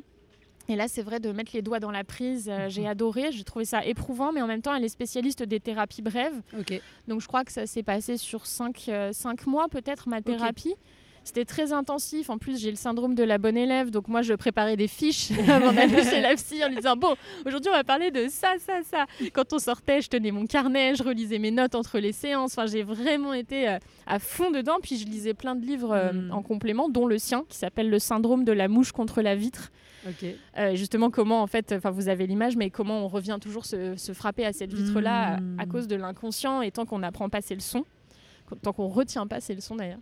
[0.70, 2.48] Et là, c'est vrai de mettre les doigts dans la prise.
[2.50, 3.32] euh, J'ai adoré.
[3.34, 6.42] J'ai trouvé ça éprouvant, mais en même temps, elle est spécialiste des thérapies brèves.
[7.08, 10.76] Donc, je crois que ça s'est passé sur cinq, euh, cinq mois, peut-être, ma thérapie.
[11.24, 12.30] C'était très intensif.
[12.30, 13.92] En plus, j'ai le syndrome de la bonne élève.
[13.92, 17.16] Donc, moi, je préparais des fiches avant d'aller chez la psy en lui disant Bon,
[17.46, 19.06] aujourd'hui, on va parler de ça, ça, ça.
[19.34, 22.58] Quand on sortait, je tenais mon carnet, je relisais mes notes entre les séances.
[22.58, 23.78] Enfin, j'ai vraiment été euh,
[24.08, 24.78] à fond dedans.
[24.82, 26.32] Puis, je lisais plein de livres euh, Mm.
[26.32, 29.72] en complément, dont le sien, qui s'appelle Le syndrome de la mouche contre la vitre.
[30.58, 33.96] Euh, justement, comment, en fait, enfin, vous avez l'image, mais comment on revient toujours se,
[33.98, 35.60] se frapper à cette vitre-là à- Mm.
[35.60, 37.84] à, cause de l'inconscient et tant qu'on n'apprend pas ses leçons,
[38.64, 40.00] tant qu'on retient pas ses leçons d'ailleurs.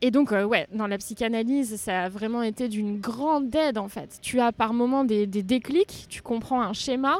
[0.00, 3.88] Et donc, euh, ouais, dans la psychanalyse, ça a vraiment été d'une grande aide en
[3.88, 4.18] fait.
[4.20, 7.16] Tu as par moments des, des déclics, tu comprends un schéma,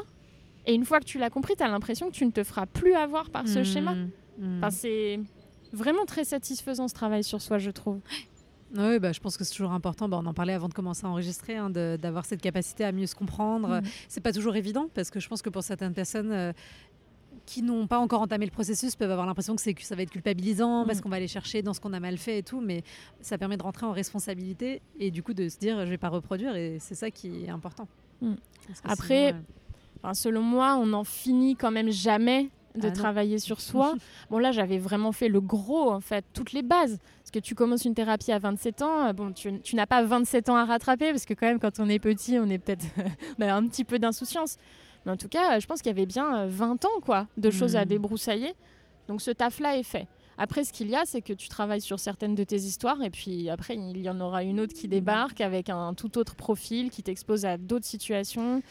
[0.67, 2.65] et une fois que tu l'as compris, tu as l'impression que tu ne te feras
[2.65, 3.63] plus avoir par ce Mm.
[3.63, 3.95] schéma.
[3.95, 4.57] Mm.
[4.57, 5.19] Enfin, c'est
[5.73, 7.99] vraiment très satisfaisant ce travail sur soi, je trouve.
[8.77, 10.09] Oui, bah, je pense que c'est toujours important.
[10.09, 13.05] Bah, on en parlait avant de commencer à enregistrer, hein, d'avoir cette capacité à mieux
[13.05, 13.69] se comprendre.
[13.69, 13.83] Mhm.
[14.09, 16.51] C'est pas toujours évident parce que je pense que pour certaines personnes euh,
[17.45, 20.85] qui n'ont pas encore entamé le processus peuvent avoir l'impression que, ça va être culpabilisant
[20.85, 21.03] parce Mhm.
[21.03, 22.59] qu'on va aller chercher dans ce qu'on a mal fait et tout.
[22.61, 22.83] Mais
[23.21, 26.09] ça permet de rentrer en responsabilité et du coup de se dire je vais pas
[26.09, 27.87] reproduire et c'est ça qui est important.
[28.21, 28.27] Que
[28.83, 29.41] Après, sinon, euh,
[30.03, 32.93] Enfin, selon moi, on n'en finit quand même jamais de Ah non.
[32.93, 33.93] travailler sur soi.
[34.29, 36.99] bon, là, j'avais vraiment fait le gros, en fait, toutes les bases.
[37.21, 40.03] Parce que tu commences une thérapie à 27 ans, euh, bon, tu, tu n'as pas
[40.03, 42.85] 27 ans à rattraper, parce que quand même, quand on est petit, on est peut-être
[43.39, 44.57] a un petit peu d'insouciance.
[45.05, 47.27] Mais en tout cas, euh, je pense qu'il y avait bien euh, 20 ans, quoi,
[47.37, 47.89] de choses à Mhm.
[47.89, 48.53] débroussailler.
[49.07, 50.07] Donc ce taf-là est fait.
[50.37, 53.09] Après, ce qu'il y a, c'est que tu travailles sur certaines de tes histoires, et
[53.09, 56.89] puis après, il y en aura une autre qui débarque avec un tout autre profil,
[56.89, 58.61] qui t'expose à d'autres situations.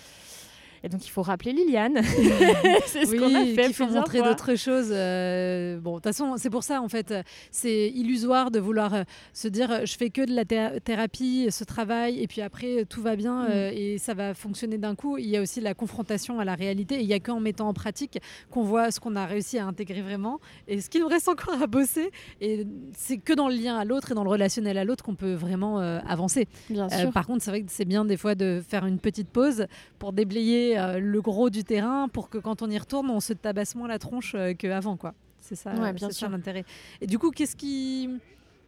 [0.84, 1.94] Et donc, il faut rappeler Liliane.
[2.86, 4.88] c'est ce oui, qu'on a fait qu'il faut montrer d'autres choses.
[4.92, 7.14] euh, bon, de toute façon, c'est pour ça, en fait,
[7.50, 11.46] c'est illusoire de vouloir euh, se dire euh, je fais que de la thé- thérapie,
[11.50, 13.48] ce travail, et puis après, tout va bien Mm.
[13.50, 15.16] euh, et ça va fonctionner d'un coup.
[15.18, 17.68] Il y a aussi la confrontation à la réalité, et il n'y a qu'en mettant
[17.68, 18.18] en pratique
[18.50, 21.60] qu'on voit ce qu'on a réussi à intégrer vraiment et ce qu'il nous reste encore
[21.62, 22.10] à bosser.
[22.42, 22.66] Et
[22.96, 25.32] c'est que dans le lien à l'autre et dans le relationnel à l'autre qu'on peut
[25.34, 26.46] vraiment euh, avancer.
[26.68, 27.10] Bien sûr.
[27.12, 29.66] par contre, c'est vrai que c'est bien des fois de faire une petite pause
[29.98, 33.32] pour déblayer euh, le gros du terrain pour que quand on y retourne, on se
[33.32, 34.96] tabasse moins la tronche euh, qu'avant.
[34.96, 35.14] quoi.
[35.40, 36.28] C'est ça, Ouais, bien sûr.
[36.30, 36.64] l'intérêt.
[37.00, 38.08] Et du coup, qu'est-ce qui,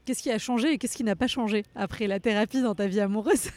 [0.05, 2.87] qu'est-ce qui a changé et qu'est-ce qui n'a pas changé après la thérapie dans ta
[2.87, 3.49] vie amoureuse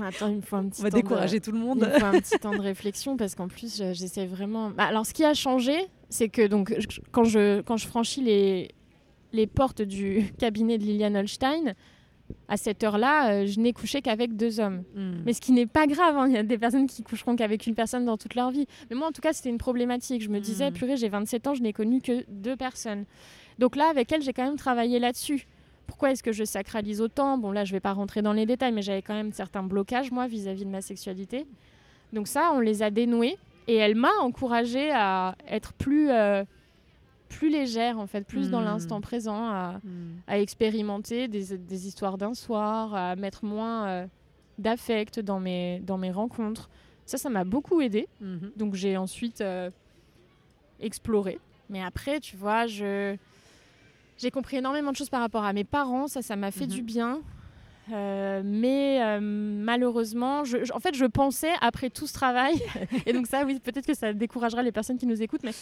[0.00, 1.80] Attends, il me faut un petit On va temps de- décourager tout le Il monde.
[1.80, 4.70] me faut un petit temps de réflexion parce qu'en plus, je- j'essaie vraiment.
[4.70, 5.74] Bah, alors, ce qui a changé,
[6.08, 8.70] c'est que donc, je- quand, je, quand je franchis les,
[9.32, 11.74] les portes du cabinet de Liliane Holstein,
[12.48, 14.82] à cette heure-là, euh, je n'ai couché qu'avec deux hommes.
[14.94, 15.22] Hmm.
[15.24, 17.66] Mais ce qui n'est pas grave, hein, il y a des personnes qui coucheront qu'avec
[17.66, 18.66] une personne dans toute leur vie.
[18.90, 20.22] Mais moi, en tout cas, c'était une problématique.
[20.22, 20.74] Je me disais, Mm.
[20.74, 23.04] purée, j'ai 27 ans, je n'ai connu que deux personnes.
[23.58, 25.46] Donc là, avec elle, j'ai quand même travaillé là-dessus.
[25.86, 27.36] Pourquoi est-ce que je sacralise autant?
[27.36, 30.10] Bon, là, je vais pas rentrer dans les détails, mais j'avais quand même certains blocages,
[30.12, 31.46] moi, vis-à-vis de ma sexualité.
[32.12, 33.36] Donc ça, on les a dénoués.
[33.68, 36.44] Et elle m'a encouragée à être plus, euh,
[37.30, 40.16] plus légère, en fait, plus dans l'instant présent, à, Hmm.
[40.26, 44.06] à expérimenter des, des histoires d'un soir, à mettre moins euh,
[44.58, 46.68] d'affect dans mes, dans mes rencontres.
[47.06, 48.06] Ça, ça m'a beaucoup aidé.
[48.20, 48.52] Mhm.
[48.56, 49.70] Donc j'ai ensuite euh,
[50.80, 51.38] exploré.
[51.68, 53.16] Mais après, tu vois, je...
[54.18, 56.08] j'ai compris énormément de choses par rapport à mes parents.
[56.08, 56.72] Ça, ça m'a fait Mhm.
[56.72, 57.20] du bien.
[57.92, 62.54] Euh, mais euh, malheureusement, je, je- en fait, je pensais après tout ce travail,
[63.06, 65.54] et donc ça, oui, peut-être que ça découragera les personnes qui nous écoutent, mais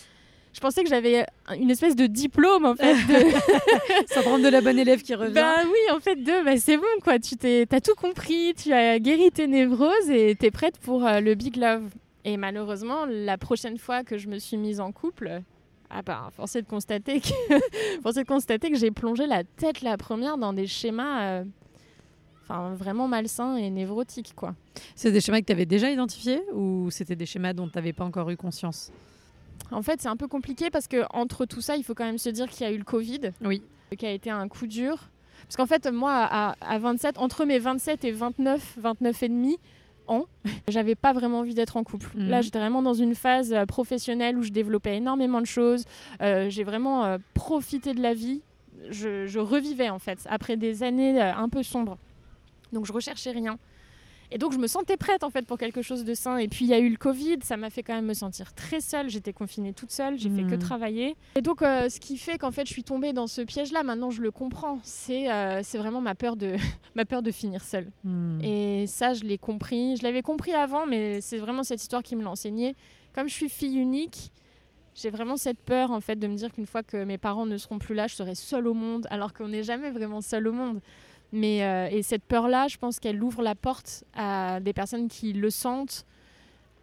[0.53, 1.27] je pensais que j'avais
[1.59, 5.35] une espèce de diplôme en fait de, Syndrome de la bonne élève qui revient.
[5.35, 7.19] bah oui, en fait, deux, bah, c'est bon, quoi.
[7.19, 11.21] Tu t'es, t'as tout compris, tu as guéri tes névroses et t'es prête pour euh,
[11.21, 11.91] le big love.
[12.25, 15.43] Et malheureusement, la prochaine fois que je me suis mise en couple,
[15.91, 17.29] ah bah, force est de constater que,
[18.03, 21.45] force est de constater que j'ai plongé la tête la première dans des schémas, euh,
[22.43, 24.55] enfin vraiment malsains et névrotiques, quoi.
[24.95, 27.93] C'est des schémas que tu avais déjà identifiés ou c'était des schémas dont tu n'avais
[27.93, 28.93] pas encore eu conscience?
[29.71, 32.19] En fait, c'est un peu compliqué parce que entre tout ça, il faut quand même
[32.19, 33.33] se dire qu'il y a eu le Covid.
[33.45, 33.63] Oui.
[33.97, 34.97] qui a été un coup dur.
[35.43, 39.59] Parce qu'en fait, moi, à, à 27, entre mes 27 et 29, 29 et demi,
[40.09, 40.25] ans,
[40.69, 42.11] j'avais pas vraiment envie d'être en couple.
[42.17, 42.29] Mhm.
[42.29, 45.85] Là, j'étais vraiment dans une phase euh, professionnelle où je développais énormément de choses.
[46.23, 48.43] Euh, j'ai vraiment euh, profité de la vie.
[48.91, 51.99] Je, je revivais en fait après des années euh, un peu sombres.
[52.73, 53.59] Donc je recherchais rien.
[54.31, 56.37] Et donc je me sentais prête en fait pour quelque chose de sain.
[56.37, 58.53] Et puis il y a eu le Covid, ça m'a fait quand même me sentir
[58.55, 59.09] très seule.
[59.09, 60.59] J'étais confinée toute seule, j'ai fait que Mhm.
[60.59, 61.17] travailler.
[61.37, 64.11] Et donc euh, ce qui fait qu'en fait je suis tombée dans ce piège-là, maintenant
[64.11, 66.57] je le comprends, c'est euh, c'est vraiment ma peur de,
[66.95, 67.91] ma peur de finir seule.
[68.05, 68.39] Hmm.
[68.43, 69.97] Et ça, je l'ai compris.
[69.97, 72.75] Je l'avais compris avant, mais c'est vraiment cette histoire qui me l'a enseigné.
[73.15, 74.31] Comme je suis fille unique,
[74.95, 77.57] j'ai vraiment cette peur en fait de me dire qu'une fois que mes parents ne
[77.57, 80.53] seront plus là, je serai seule au monde, alors qu'on n'est jamais vraiment seul au
[80.53, 80.81] monde.
[81.33, 85.33] Mais euh, et cette peur-là, je pense qu'elle ouvre la porte à des personnes qui
[85.35, 86.07] le sentent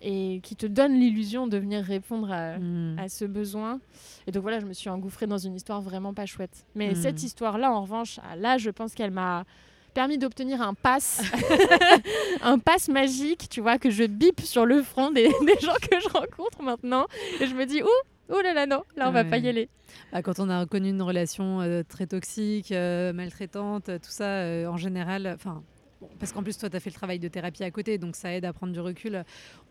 [0.01, 2.95] et qui te donnent l'illusion de venir répondre à, Hmm.
[2.99, 3.79] à ce besoin.
[4.27, 6.65] Et donc voilà, je me suis engouffrée dans une histoire vraiment pas chouette.
[6.75, 6.95] Mais Mm.
[6.95, 9.45] cette histoire-là, en revanche, ah, là, je pense qu'elle m'a
[9.95, 11.21] permis d'obtenir un pass,
[12.41, 15.99] un pass magique, tu vois, que je bip sur le front des, des gens que
[15.99, 17.08] je rencontre maintenant.
[17.39, 17.88] Et je me dis, ouh,
[18.29, 19.69] oh là là, non, là, on va pas y aller.
[20.11, 24.25] Ah, quand on a connu une relation euh, très toxique, euh, maltraitante, euh, tout ça,
[24.25, 25.63] euh, en général, enfin.
[26.01, 28.15] bon, Parce qu'en plus, toi, tu as fait le travail de thérapie à côté, donc
[28.15, 29.23] ça aide à prendre du recul.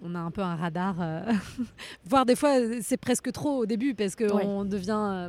[0.03, 0.97] On a un peu un radar.
[2.05, 4.69] voire des fois, c'est presque trop au début, parce qu'on Ouais.
[4.69, 5.29] devient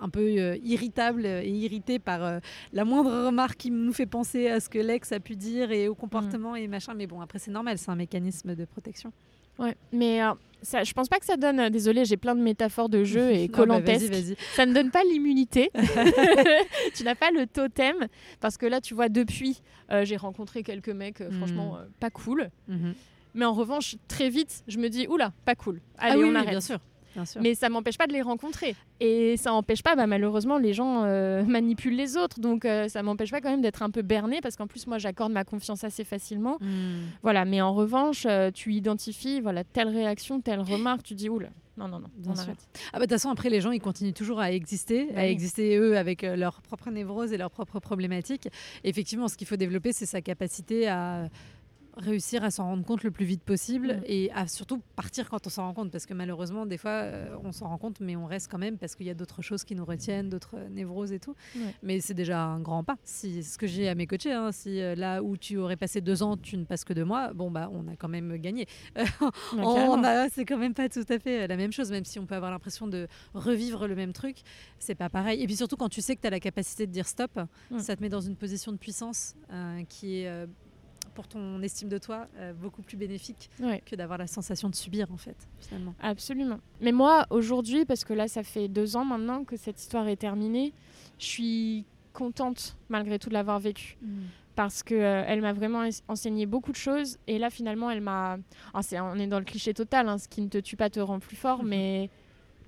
[0.00, 2.40] un peu irritable et irrité par
[2.72, 5.88] la moindre remarque qui nous fait penser à ce que l'ex a pu dire et
[5.88, 6.94] au comportement et machin.
[6.94, 9.12] Mais bon, après, c'est normal, c'est un mécanisme de protection.
[9.58, 11.58] Ouais, mais euh, ça, je pense pas que ça donne.
[11.60, 14.36] euh, Désolée, j'ai plein de métaphores de jeu et Ah bah, vas-y.
[14.54, 15.70] ça ne donne pas l'immunité.
[16.94, 17.96] tu n'as pas le totem.
[18.40, 21.36] Parce que là, tu vois, depuis, euh, j'ai rencontré quelques mecs, euh, Mm.
[21.38, 22.50] franchement, euh, pas cool.
[22.68, 22.94] Mhm.
[23.34, 25.80] Mais en revanche, très vite, je me dis, oula, pas cool.
[25.98, 26.50] Allez, ah oui, on oui, arrête.
[26.50, 26.78] bien sûr.
[27.40, 28.74] Mais ça m'empêche pas de les rencontrer.
[29.00, 32.40] Et ça n'empêche pas, bah, malheureusement, les gens euh, manipulent les autres.
[32.40, 34.98] Donc euh, ça m'empêche pas quand même d'être un peu berné parce qu'en plus, moi,
[34.98, 36.58] j'accorde ma confiance assez facilement.
[36.60, 37.06] Hmm.
[37.22, 41.48] Voilà, mais en revanche, euh, tu identifies voilà, telle réaction, telle remarque, tu dis, oula,
[41.78, 42.54] non, non, non, Bien sûr.
[42.92, 45.24] Ah bah, de toute façon, après, les gens, ils continuent toujours à exister, Bah à
[45.24, 45.30] oui.
[45.30, 48.48] exister eux avec euh, leurs propres névroses et leurs propres problématiques.
[48.82, 51.28] Effectivement, ce qu'il faut développer, c'est sa capacité à
[51.98, 55.50] réussir à s'en rendre compte le plus vite possible et à surtout partir quand on
[55.50, 55.90] s'en rend compte.
[55.90, 58.78] Parce que malheureusement des fois euh, on s'en rend compte mais on reste quand même
[58.78, 61.34] parce qu'il y a d'autres choses qui nous retiennent d'autres euh, névroses et tout.
[61.82, 62.96] Mais c'est déjà un grand pas.
[63.04, 66.00] Si ce que j'ai à mes coachés hein, si euh, là où tu aurais passé
[66.00, 68.66] deux ans tu ne passes que deux mois bon bah on a quand même gagné.
[70.04, 72.34] A- c'est quand même pas tout à fait la même chose, même si on peut
[72.34, 74.38] avoir l'impression de revivre le même truc,
[74.78, 75.42] c'est pas pareil.
[75.42, 77.40] Et puis surtout quand tu sais que tu as la capacité de dire stop,
[77.78, 80.46] ça te met dans une position de puissance euh, qui est
[81.18, 83.82] pour ton estime de toi euh, beaucoup plus bénéfique Ouais.
[83.84, 85.92] que d'avoir la sensation de subir en fait finalement.
[86.00, 86.60] Absolument.
[86.80, 90.14] Mais moi, aujourd'hui, parce que là, ça fait deux ans maintenant que cette histoire est
[90.28, 90.72] terminée,
[91.18, 93.98] je suis contente, malgré tout, de l'avoir vécue.
[94.54, 97.18] Parce qu'elle m'a vraiment ens- enseigné beaucoup de choses.
[97.26, 98.38] Et là, finalement, elle m'a.
[98.72, 101.00] Ah, on est dans le cliché total, hein, ce qui ne te tue pas te
[101.00, 101.62] rend plus fort.
[101.64, 101.68] Mhm.
[101.68, 102.10] mais,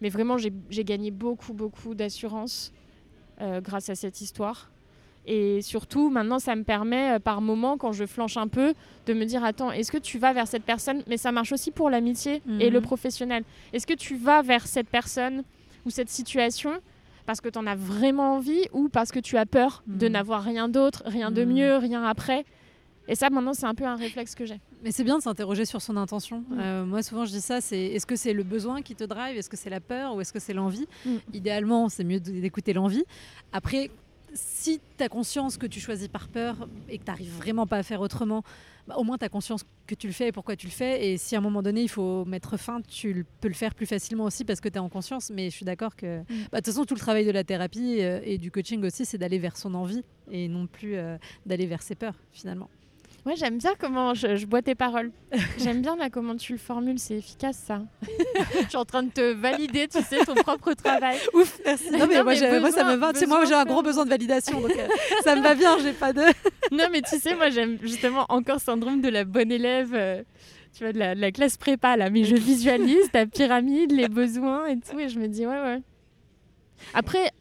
[0.01, 2.73] mais vraiment, j'ai j'ai gagné beaucoup, beaucoup d'assurance
[3.41, 4.73] euh, grâce à cette histoire.
[5.27, 8.75] Et surtout, maintenant, ça me permet, euh, par moment, quand je flanche un peu,
[9.07, 11.03] de me dire Attends, est-ce que tu vas vers cette personne?
[11.07, 12.73] Mais ça marche aussi pour l'amitié et Mhm.
[12.73, 13.45] le professionnel.
[13.73, 15.43] Est-ce que tu vas vers cette personne
[15.85, 16.73] ou cette situation
[17.27, 20.13] parce que tu en as vraiment envie ou parce que tu as peur de Mhm.
[20.13, 21.53] n'avoir rien d'autre, rien de Mhm.
[21.53, 22.45] mieux, rien après?
[23.09, 24.61] Et ça, maintenant, c'est un peu un réflexe que j'ai.
[24.83, 26.45] Mais c'est bien de s'interroger sur son intention.
[26.49, 26.59] Mm.
[26.61, 29.37] Euh, moi, souvent, je dis ça c'est est-ce que c'est le besoin qui te drive?
[29.37, 30.87] Est-ce que c'est la peur Ou est-ce que c'est l'envie?
[31.05, 31.17] Mm.
[31.35, 33.05] Idéalement, c'est mieux d'écouter l'envie.
[33.53, 33.91] Après,
[34.35, 37.79] si tu as conscience que tu choisis par peur et que tu n'arrives vraiment pas
[37.79, 38.43] à faire autrement,
[38.87, 41.07] bah, au moins tu as conscience que tu le fais et pourquoi tu le fais.
[41.09, 43.87] Et si à un moment donné, il faut mettre fin, tu peux le faire plus
[43.87, 45.31] facilement aussi parce que tu es en conscience.
[45.31, 48.01] Mais je suis d'accord que, bah, de toute façon, tout le travail de la thérapie
[48.01, 51.17] euh, et du coaching aussi, c'est d'aller vers son envie et non plus euh,
[51.47, 52.69] d'aller vers ses peurs, finalement.
[53.27, 55.11] Ouais, j'aime bien comment je, je bois tes paroles.
[55.59, 57.83] j'aime bien là comment tu le formules, c'est efficace ça.
[58.63, 61.19] je suis en train de te valider, tu sais, ton propre travail.
[61.35, 61.91] Ouf, merci.
[61.93, 63.13] Non, mais, Non, moi, mais j'ai- moi, ça me besoin- va.
[63.13, 64.61] Tu sais, moi, j'ai un besoin gros besoin de validation.
[64.61, 64.89] Donc, euh,
[65.23, 65.79] ça me va bien.
[65.81, 66.23] J'ai pas de.
[66.73, 69.91] non, mais tu sais, moi j'aime justement encore syndrome de la bonne élève.
[69.95, 70.23] euh,
[70.77, 74.09] tu vois, de la, de la classe prépa là, mais je visualise ta pyramide, les
[74.09, 75.83] besoins et tout, et je me dis, ouais, ouais.
[76.95, 77.33] Après,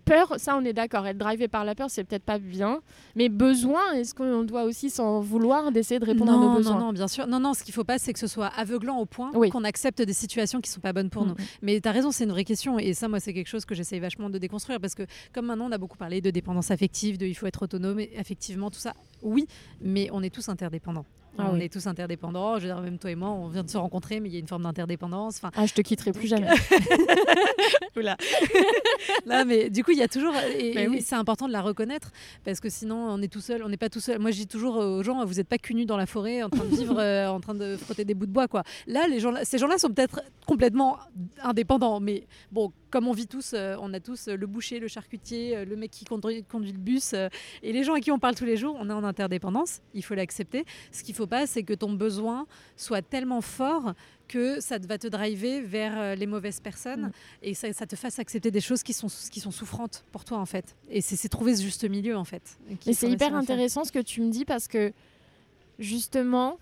[0.00, 2.80] peur, ça on est d'accord, être drivé par la peur, c'est peut-être pas bien,
[3.14, 6.74] mais besoin, est-ce qu'on doit aussi s'en vouloir d'essayer de répondre à nos non, besoins
[6.74, 7.26] non, non, bien sûr.
[7.26, 9.50] Non, non, ce qu'il faut pas, c'est que ce soit aveuglant au point Oui.
[9.50, 11.34] qu'on accepte des situations qui sont pas bonnes pour nous.
[11.34, 11.44] Mhm.
[11.62, 12.78] Mais tu as raison, c'est une vraie question.
[12.78, 15.68] Et ça, moi, c'est quelque chose que j'essaye vachement de déconstruire parce que, comme maintenant,
[15.68, 18.80] on a beaucoup parlé de dépendance affective, de il faut être autonome, et effectivement, tout
[18.80, 19.46] ça, oui,
[19.80, 21.06] mais on est tous interdépendants.
[21.38, 22.58] Ah on est tous interdépendants.
[22.58, 24.36] Je veux dire, même toi et moi, on vient de se rencontrer, mais il y
[24.36, 25.36] a une forme d'interdépendance.
[25.36, 26.48] Enfin, ah, je te quitterai plus jamais.
[27.96, 28.16] Oula.
[29.26, 30.34] Là, mais du coup, il y a toujours.
[30.58, 32.12] Et, ben c'est important de la reconnaître
[32.44, 33.62] parce que sinon, on est tout seul.
[33.62, 34.18] On n'est pas tout seul.
[34.18, 36.50] Moi, je dis toujours aux gens, vous n'êtes pas cul nu dans la forêt, en
[36.50, 38.62] train de vivre, euh, en train de frotter des bouts de bois, quoi.
[38.86, 40.98] Là, les gens, ces gens-là sont peut-être complètement
[41.42, 45.64] indépendants, mais bon, comme on vit tous, euh, on a tous le boucher, le charcutier,
[45.64, 47.14] le mec qui conduit, conduit le bus,
[47.62, 49.80] et les gens à qui on parle tous les jours, on est en interdépendance.
[49.94, 50.64] Il faut l'accepter.
[50.92, 53.94] Ce qu'il faut pas, c'est que ton besoin soit tellement fort
[54.30, 57.12] que ça va te driver vers euh, les mauvaises personnes mm.
[57.42, 60.38] et ça, ça, te fasse accepter des choses qui sont, qui sont souffrantes pour toi
[60.38, 60.76] en fait.
[60.88, 62.58] Et c'est trouver ce juste milieu en fait.
[62.86, 64.92] Et c'est hyper intéressant ce que tu me dis parce que
[65.80, 66.58] justement,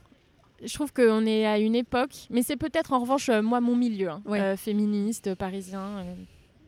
[0.64, 3.76] je trouve qu'on est à une époque, mais c'est peut-être en revanche euh, moi mon
[3.76, 6.04] milieu, hein, euh, féministe, parisien,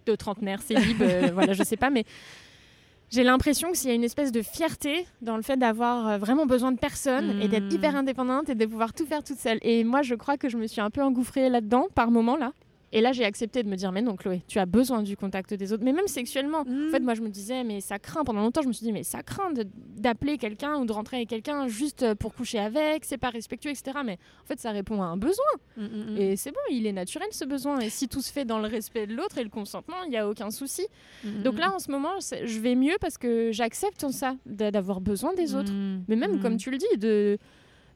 [0.07, 2.05] de trentenaire, célib, voilà, je sais pas, mais
[3.11, 6.47] j'ai l'impression qu'il y a une espèce de fierté dans le fait d'avoir euh, vraiment
[6.47, 7.74] besoin de personne et d'être hmm.
[7.74, 9.59] hyper indépendante et de pouvoir tout faire toute seule.
[9.62, 12.53] Et moi, je crois que je me suis un peu engouffrée là-dedans par moment là.
[12.93, 15.55] Et là, j'ai accepté de me dire, mais non, Chloé, tu as besoin du contact
[15.55, 15.84] des autres.
[15.84, 16.61] Mais même sexuellement.
[16.61, 17.05] En fait, mm.
[17.05, 18.24] moi, je me disais, mais ça craint.
[18.24, 19.53] Pendant longtemps, je me suis dit, mais ça craint
[19.97, 23.99] d'appeler quelqu'un ou de rentrer avec quelqu'un juste pour coucher avec, c'est pas respectueux, etc.
[24.05, 25.45] Mais en fait, ça répond à un besoin.
[25.76, 27.78] Mm, mm, et c'est bon, il est naturel ce besoin.
[27.80, 30.16] Et si tout se fait dans le respect de l'autre et le consentement, il n'y
[30.16, 30.86] a aucun souci.
[31.45, 35.55] Donc là, en ce moment, je vais mieux parce que j'accepte ça, d'avoir besoin des
[35.55, 35.72] autres.
[36.09, 37.38] Mais même, comme tu le dis, de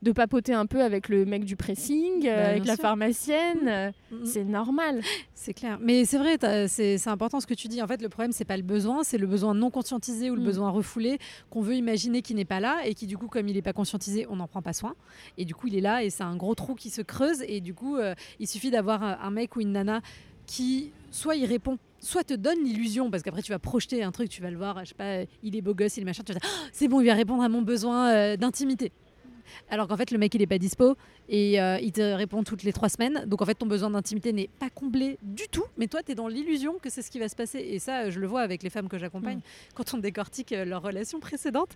[0.05, 3.67] de papoter un peu avec le mec du pressing, euh, bah, avec la pharmacienne.
[3.67, 4.27] Euh, mm, mm.
[4.27, 5.01] C'est normal.
[5.35, 5.79] C'est clair.
[5.81, 6.37] Mais c'est vrai,
[6.69, 7.83] c'est important ce que tu dis.
[7.83, 10.43] En fait, le problème, c'est pas le besoin, c'est le besoin non conscientisé ou le
[10.43, 10.45] mm.
[10.45, 13.55] besoin refoulé qu'on veut imaginer qui n'est pas là et qui, du coup, comme il
[13.55, 14.95] n'est pas conscientisé, on n'en prend pas soin.
[15.39, 17.43] Et du coup, il est là et c'est un gros trou qui se creuse.
[17.49, 20.03] Et du coup, euh, il suffit d'avoir un mec ou une nana
[20.47, 24.29] qui soit il répond soit te donne l'illusion, parce qu'après tu vas projeter un truc,
[24.29, 26.35] tu vas le voir, je sais pas, il est beau gosse, il est machin, tu
[26.35, 28.93] vas dire, ah, c'est bon, il va répondre à mon besoin d'intimité
[29.69, 30.97] alors qu'en fait le mec il est pas dispo
[31.29, 33.25] et euh, il te répond toutes les trois semaines.
[33.27, 36.15] Donc en fait ton besoin d'intimité n'est pas comblé du tout, mais toi tu es
[36.15, 37.59] dans l'illusion que c'est ce qui va se passer.
[37.59, 39.75] Et ça je le vois avec les femmes que j'accompagne mm.
[39.75, 41.71] quand on décortique euh, leur relation précédente.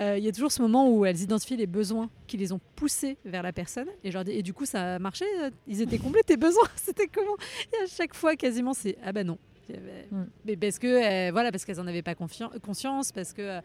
[0.00, 2.60] Euh, il y a toujours ce moment où elles identifient les besoins qui les ont
[2.76, 5.24] poussés vers la personne et, genre, et du coup ça a marché,
[5.66, 7.36] ils étaient comblés tes besoins, c'était comment?
[7.72, 9.38] Et à chaque fois quasiment c'est ah bah non.
[9.68, 10.24] Mm.
[10.46, 13.60] Mais parce que voilà parce qu'elles en avaient pas conscience parce que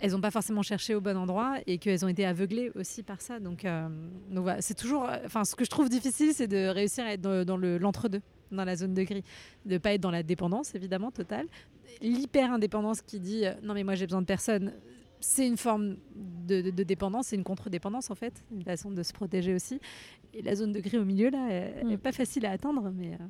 [0.00, 3.20] elles n'ont pas forcément cherché au bon endroit et qu'elles ont été aveuglées aussi par
[3.20, 3.40] ça.
[3.40, 3.88] Donc, euh,
[4.30, 5.08] voilà, c'est toujours.
[5.24, 8.22] Enfin, ce que je trouve difficile, c'est de réussir à être dans, le, l'entre-deux,
[8.52, 9.24] dans la zone de gris.
[9.66, 11.46] De ne pas être dans la dépendance, évidemment, totale.
[12.00, 14.72] L'hyper-indépendance qui dit euh, non, mais moi j'ai besoin de personne.
[15.20, 19.52] C'est une forme de, dépendance, c'est une contre-dépendance en fait, une façon de se protéger
[19.52, 19.80] aussi.
[20.32, 22.00] Et la zone de gris au milieu, là, elle n'est mm.
[22.00, 23.14] pas facile à atteindre, mais.
[23.14, 23.26] Euh,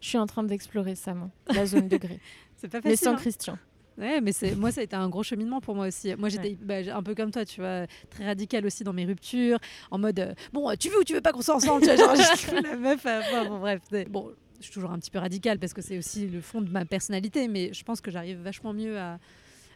[0.00, 2.20] je suis en train d'explorer ça, moi, la zone de gris.
[2.56, 2.90] c'est pas facile.
[2.90, 3.16] Mais sans hein.
[3.16, 3.58] Christian.
[3.98, 6.14] Ouais, mais c'est moi ça a été un gros cheminement pour moi aussi.
[6.16, 9.58] Moi j'étais bah, un peu comme toi, tu vois, très radical aussi dans mes ruptures,
[9.90, 12.14] en mode euh, bon, tu veux ou tu veux pas qu'on soit ensemble, tu vois,
[12.14, 12.14] genre
[12.62, 13.04] la meuf.
[13.06, 16.26] Euh, bon, bref, bon, je suis toujours un petit peu radical parce que c'est aussi
[16.26, 19.18] le fond de ma personnalité, mais je pense que j'arrive vachement mieux à,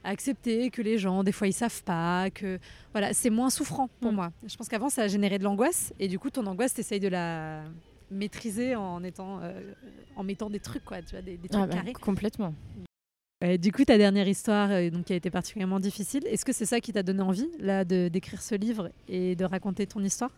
[0.04, 2.58] accepter que les gens, des fois, ils savent pas, que
[2.90, 4.16] voilà, c'est moins souffrant pour mm.
[4.16, 4.32] moi.
[4.44, 7.08] Je pense qu'avant, ça a généré de l'angoisse, et du coup, ton angoisse, t'essayes de
[7.08, 7.62] la
[8.10, 9.60] maîtriser en étant, euh,
[10.16, 11.92] en mettant des trucs, quoi, tu vois, des, trucs ah bah, carrés.
[11.92, 12.52] Complètement
[13.58, 16.66] du coup, ta dernière histoire, euh, donc, qui a été particulièrement difficile, est-ce que c'est
[16.66, 20.30] ça qui t'a donné envie là de d'écrire ce livre et de raconter ton histoire?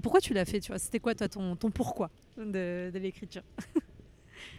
[0.00, 3.42] Pourquoi tu l'as fait Tu vois, c'était quoi toi ton, ton pourquoi de, l'écriture?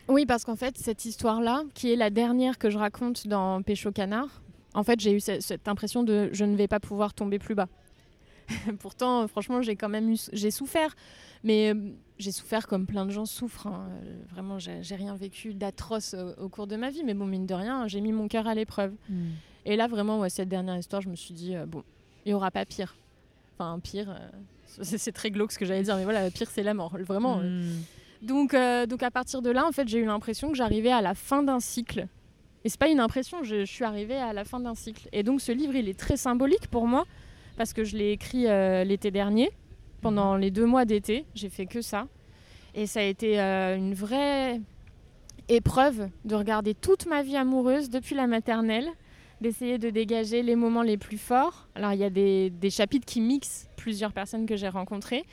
[0.08, 3.92] Oui, parce qu'en fait, cette histoire-là, qui est la dernière que je raconte dans Pécho
[3.92, 4.42] Canard,
[4.74, 7.68] en fait, j'ai eu cette impression de je ne vais pas pouvoir tomber plus bas.
[8.80, 10.96] Pourtant, franchement, j'ai quand même eu, j'ai souffert,
[11.44, 11.92] mais euh,
[12.24, 13.68] j'ai souffert comme plein de gens souffrent.
[13.68, 13.88] Hein.
[14.04, 17.54] Euh, vraiment, j'ai rien vécu d'atroce au, cours de ma vie, mais bon, mine de
[17.54, 18.94] rien, j'ai mis mon cœur à l'épreuve.
[19.10, 19.32] Hmm.
[19.66, 21.84] Et là, vraiment, cette dernière histoire, je me suis dit, euh, bon,
[22.26, 22.96] il n'y aura pas pire.
[23.58, 24.16] Enfin, pire,
[24.82, 27.38] c'est très glauque ce que j'allais dire, mais voilà, pire, c'est la mort, vraiment.
[27.38, 27.82] Hmm.
[28.22, 28.56] Donc,
[28.88, 31.44] donc, à partir de là, en fait, j'ai eu l'impression que j'arrivais à la fin
[31.44, 32.08] d'un cycle.
[32.64, 35.10] Et c'est pas une impression, je, je suis arrivée à la fin d'un cycle.
[35.12, 37.06] Et donc, ce livre, il est très symbolique pour moi
[37.58, 39.52] parce que je l'ai écrit euh, l'été dernier,
[40.04, 40.42] pendant mhm.
[40.42, 41.26] les deux mois d'été.
[41.34, 42.08] J'ai fait que ça.
[42.76, 44.62] Et ça a été euh, une vraie
[45.50, 48.88] épreuve de regarder toute ma vie amoureuse depuis la maternelle,
[49.42, 51.68] d'essayer de dégager les moments les plus forts.
[51.76, 55.26] Alors il y a des, chapitres qui mixent plusieurs personnes que j'ai rencontrées.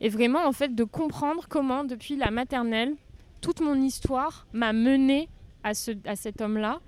[0.00, 2.94] Et vraiment, en fait, de comprendre comment, depuis la maternelle,
[3.42, 5.28] toute mon histoire m'a menée
[5.62, 6.80] à, ce, à cet homme-là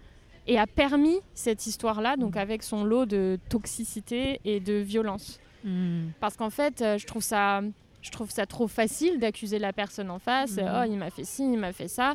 [0.47, 5.39] et a permis cette histoire-là, donc avec son lot de toxicité et de violence.
[5.65, 6.09] Hmm.
[6.21, 7.63] Parce qu'en fait, euh, je trouve ça,
[8.01, 10.57] je trouve ça trop facile d'accuser la personne en face.
[10.57, 10.67] Hmm.
[10.67, 12.15] Oh, il m'a fait ci, il m'a fait ça.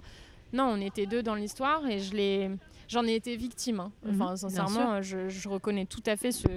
[0.53, 2.51] Non, on était deux dans l'histoire et je l'ai,
[2.87, 3.79] j'en ai été victime.
[3.79, 3.91] Hein.
[4.03, 4.21] Hmm.
[4.21, 6.47] Enfin, sincèrement, je, je, reconnais tout à fait ce,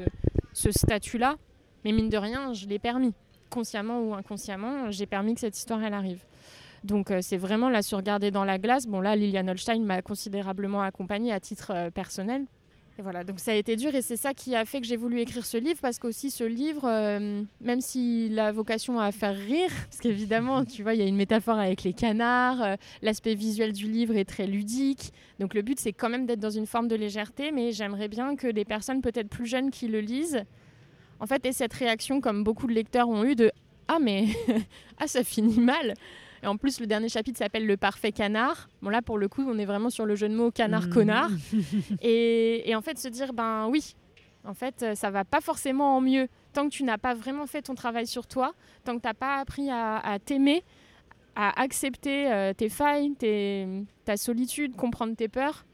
[0.53, 1.37] ce statut-là.
[1.85, 3.13] Mais mine de rien, je l'ai permis.
[3.49, 6.25] Consciemment ou inconsciemment, j'ai permis que cette histoire, elle arrive.
[6.85, 8.87] Donc euh, c'est vraiment là se regarder dans la glace.
[8.87, 12.47] Bon là, Liliane Holstein m'a considérablement accompagnée à titre euh, personnel.
[13.01, 14.99] Et voilà, donc ça a été dur et c'est ça qui a fait que j'ai
[14.99, 19.35] voulu écrire ce livre parce qu'aussi ce livre, euh, même s'il a vocation à faire
[19.35, 23.73] rire, parce qu'évidemment, tu vois, il y a une métaphore avec les canards, l'aspect visuel
[23.73, 25.15] du livre est très ludique.
[25.39, 28.37] Donc le but, c'est quand même d'être dans une forme de légèreté, mais j'aimerais bien
[28.37, 30.45] que des personnes peut-être plus jeunes qui le lisent,
[31.21, 33.51] en fait, aient cette réaction comme beaucoup de lecteurs ont eu de
[33.89, 34.27] ah mais
[34.99, 35.95] ah ça finit mal
[36.43, 38.69] et en plus, le dernier chapitre s'appelle Le parfait canard.
[38.83, 41.31] Bon, là, pour le coup, on est vraiment sur le jeu de mots canard-connard.
[41.31, 41.61] Mmh.
[42.03, 43.95] et, en fait, se dire, ben oui,
[44.45, 46.29] en fait, ça va pas forcément en mieux.
[46.53, 49.15] Tant que tu n'as pas vraiment fait ton travail sur toi, tant que tu n'as
[49.15, 50.65] pas appris à, t'aimer,
[51.37, 53.13] à accepter euh, tes failles,
[54.05, 55.65] ta solitude, comprendre tes peurs,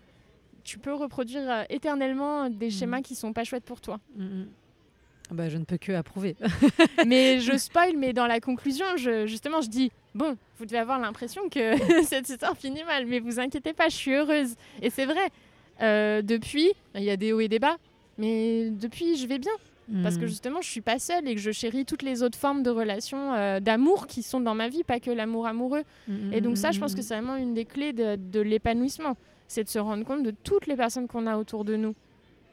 [0.64, 2.70] tu peux reproduire euh, éternellement des mmh.
[2.70, 4.00] schémas qui sont pas chouettes pour toi.
[4.16, 4.44] Mmh,
[5.34, 6.36] bah, je ne peux que approuver.
[7.06, 10.98] mais je spoil, mais dans la conclusion, je, justement, je dis bon, vous devez avoir
[10.98, 14.54] l'impression que cette histoire finit mal, mais vous inquiétez pas, je suis heureuse.
[14.82, 15.28] Et c'est vrai.
[15.82, 17.76] Euh, depuis, il y a des hauts et des bas,
[18.18, 19.52] mais depuis, je vais bien.
[20.02, 20.28] Parce que hmm.
[20.28, 23.34] justement, je suis pas seule et que je chéris toutes les autres formes de relations
[23.34, 25.84] euh, d'amour qui sont dans ma vie, pas que l'amour amoureux.
[26.08, 29.16] Hmm, et donc ça, je pense que c'est vraiment une des clés de, de l'épanouissement,
[29.46, 31.94] c'est de se rendre compte de toutes les personnes qu'on a autour de nous.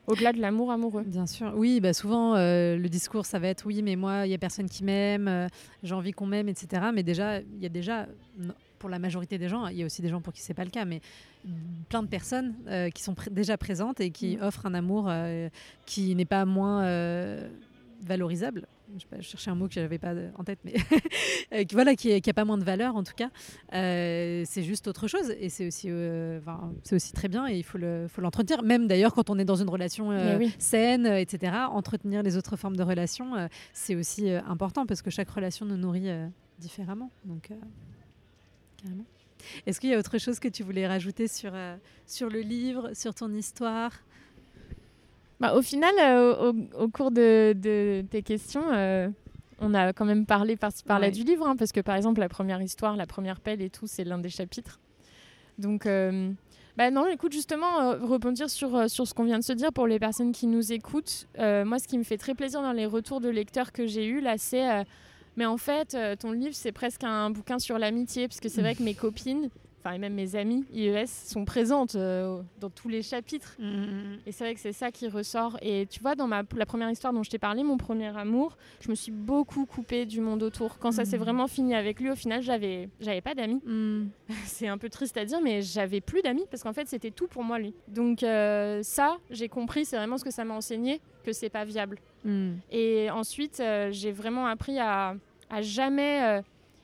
[0.08, 1.04] Au-delà de l'amour amoureux.
[1.06, 1.54] Bien sûr.
[1.56, 4.38] Oui, bah souvent, euh, le discours, ça va être oui, mais moi, il n'y a
[4.38, 5.48] personne qui m'aime, euh,
[5.82, 6.84] j'ai envie qu'on m'aime, etc.
[6.94, 8.08] Mais déjà, il y a déjà,
[8.80, 10.56] pour la majorité des gens, il y a aussi des gens pour qui ce n'est
[10.56, 11.02] pas le cas, mais
[11.88, 14.44] plein de personnes euh, qui sont déjà présentes et qui mm.
[14.44, 15.10] offrent un amour
[15.86, 16.86] qui n'est pas moins
[18.02, 18.68] valorisable
[18.98, 20.74] je, pas, cherchais un mot que je n'avais pas en tête, mais
[21.54, 23.30] euh, voilà, qui n'a pas moins de valeur en tout cas.
[23.74, 26.40] Euh, c'est juste autre chose et c'est aussi, euh,
[26.84, 28.64] c'est aussi très bien et il faut, le, faut l'entretenir.
[28.64, 30.12] Même d'ailleurs quand on est dans une relation
[30.58, 35.66] saine, etc., entretenir les autres formes de relations, c'est aussi important parce que chaque relation
[35.66, 36.10] nous nourrit
[36.60, 37.12] différemment.
[37.26, 37.52] Donc,
[38.78, 39.06] carrément.
[39.66, 41.52] Est-ce qu'il y a autre chose que tu voulais rajouter sur,
[42.06, 43.92] sur le livre, sur ton histoire?
[45.44, 47.54] Bah, au final, euh, au, cours de,
[48.10, 49.10] tes questions, euh,
[49.60, 52.30] on a quand même parlé par-ci par-là du livre, hein, parce que par exemple, la
[52.30, 54.80] première histoire, la première pelle et tout, c'est l'un des chapitres.
[55.58, 56.32] Donc, euh,
[56.78, 60.00] bah non, écoute, justement, rebondir sur, sur ce qu'on vient de se dire pour les
[60.00, 61.28] personnes qui nous écoutent.
[61.38, 64.22] moi, ce qui me fait très plaisir dans les retours de lecteurs que j'ai eus,
[64.22, 64.86] là, c'est.
[65.36, 68.76] mais en fait, ton livre, c'est presque un bouquin sur l'amitié, parce que c'est vrai
[68.76, 69.50] que mes copines,
[69.84, 73.56] enfin et même mes amis IES sont présentes euh, dans tous les chapitres.
[73.60, 74.20] Mm, mm, mm.
[74.26, 75.58] Et c'est vrai que c'est ça qui ressort.
[75.62, 78.58] Et tu vois, dans ma, la première histoire dont je t'ai parlé, mon premier amour,
[78.80, 80.80] je me suis beaucoup coupée du monde autour.
[80.80, 83.62] Quand ça s'est vraiment fini avec lui, au final, j'avais, j'avais pas d'amis.
[84.46, 87.28] c'est un peu triste à dire, mais j'avais plus d'amis parce qu'en fait, c'était tout
[87.28, 87.74] pour moi lui.
[87.88, 91.66] Donc euh, ça, j'ai compris, c'est vraiment ce que ça m'a enseigné, que c'est pas
[91.66, 92.00] viable.
[92.72, 95.16] Et ensuite, euh, j'ai vraiment appris à,
[95.50, 96.42] à jamais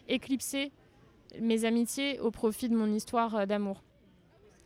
[0.10, 0.74] éclipser
[1.40, 3.84] mes amitiés au profit de mon histoire euh, d'amour.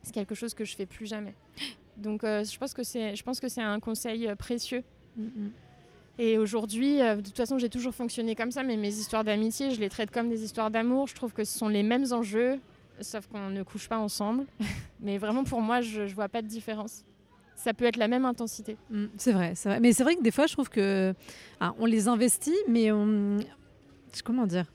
[0.03, 1.33] C'est quelque chose que je fais plus jamais.
[1.97, 4.83] Donc euh, je pense que c'est je pense que c'est un conseil euh, précieux.
[5.19, 5.49] Mm-hmm.
[6.19, 9.79] Et aujourd'hui, de toute façon, j'ai toujours fonctionné comme ça, mais mes histoires d'amitié, je
[9.79, 11.07] les traite comme des histoires d'amour.
[11.07, 12.59] Je trouve que ce sont les mêmes enjeux,
[13.01, 14.45] sauf qu'on ne couche pas ensemble.
[14.99, 17.03] mais vraiment, pour moi, je ne vois pas de différence.
[17.55, 18.77] Ça peut être la même intensité.
[18.91, 19.79] Mm, c'est vrai, c'est vrai.
[19.79, 21.15] Mais c'est vrai que des fois, je trouve que
[21.59, 23.39] ah, on les investit, mais on...
[24.23, 24.67] comment dire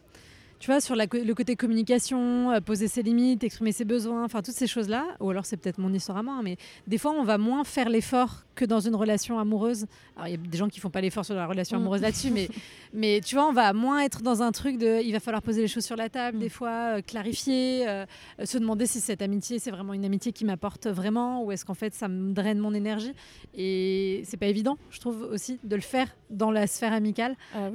[0.59, 4.55] tu vois, sur le côté communication, euh, poser ses limites, exprimer ses besoins, enfin toutes
[4.55, 6.57] ces choses-là, ou alors c'est peut-être mon histoire à moi, hein, mais
[6.87, 9.87] des fois on va moins faire l'effort que dans une relation amoureuse.
[10.17, 11.81] Alors il y a des gens qui font pas l'effort sur la relation mm.
[11.81, 12.49] amoureuse là-dessus, mais,
[12.93, 15.61] mais tu vois, on va moins être dans un truc de il va falloir poser
[15.61, 16.41] les choses sur la table, mm.
[16.41, 18.05] des fois, euh, clarifier, euh,
[18.45, 21.75] se demander si cette amitié c'est vraiment une amitié qui m'apporte vraiment ou est-ce qu'en
[21.75, 23.13] fait ça me draine mon énergie.
[23.55, 27.37] Et c'est pas évident, je trouve aussi, de le faire dans la sphère amicale.
[27.55, 27.69] Ah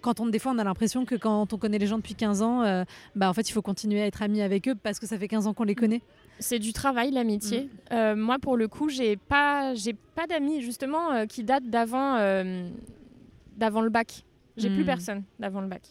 [0.00, 2.42] quand on, des fois on a l'impression que quand on connaît les gens depuis 15
[2.42, 2.84] ans, euh,
[3.14, 5.28] bah, en fait, il faut continuer à être ami avec eux parce que ça fait
[5.28, 6.02] 15 ans qu'on les connaît.
[6.38, 7.62] C'est du travail, l'amitié.
[7.62, 7.68] Mm.
[7.92, 12.16] Euh, moi, pour le coup, j'ai pas, j'ai pas d'amis justement euh, qui datent d'avant,
[13.56, 14.24] d'avant le bac.
[14.56, 14.86] J'ai plus mm.
[14.86, 15.82] personne d'avant le bac.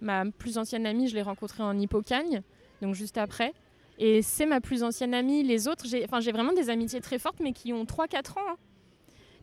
[0.00, 2.42] Ma plus ancienne amie, je l'ai rencontrée en Hippocagne,
[2.82, 3.52] donc juste après.
[3.98, 5.42] Et c'est ma plus ancienne amie.
[5.42, 8.34] Les autres, j'ai, enfin, j'ai vraiment des amitiés très fortes, mais qui ont 3-4 ans.
[8.48, 8.56] Hein.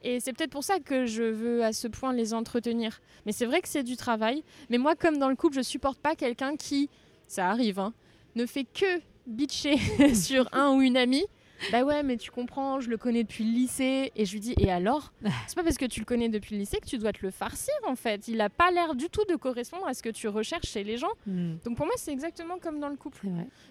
[0.04, 3.02] Et c'est peut-être pour ça que je veux à ce point les entretenir.
[3.26, 4.44] Mais c'est vrai que c'est du travail.
[4.70, 6.90] Mais moi, comme dans le couple, je supporte pas quelqu'un qui,
[7.28, 7.94] ça arrive, hein,
[8.36, 9.78] ne fait que bitcher
[10.16, 11.26] sur un ou une amie
[11.72, 14.12] bah ouais, mais tu comprends, je le connais depuis le lycée.
[14.16, 15.12] Et je lui dis, et alors?
[15.48, 17.32] C'est pas parce que tu le connais depuis le lycée que tu dois te le
[17.32, 18.28] farcir en fait.
[18.28, 20.98] Il a pas l'air du tout de correspondre à ce que tu recherches chez les
[20.98, 21.12] gens.
[21.28, 21.56] Hmm.
[21.66, 23.28] Donc pour moi, c'est exactement comme dans le couple.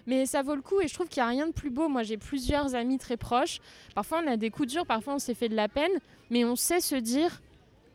[0.07, 1.87] Mais ça vaut le coup et je trouve qu'il n'y a rien de plus beau.
[1.87, 3.59] Moi, j'ai plusieurs amis très proches.
[3.93, 5.91] Parfois, on a des coups durs, parfois, on s'est fait de la peine.
[6.31, 7.39] Mais on sait se dire,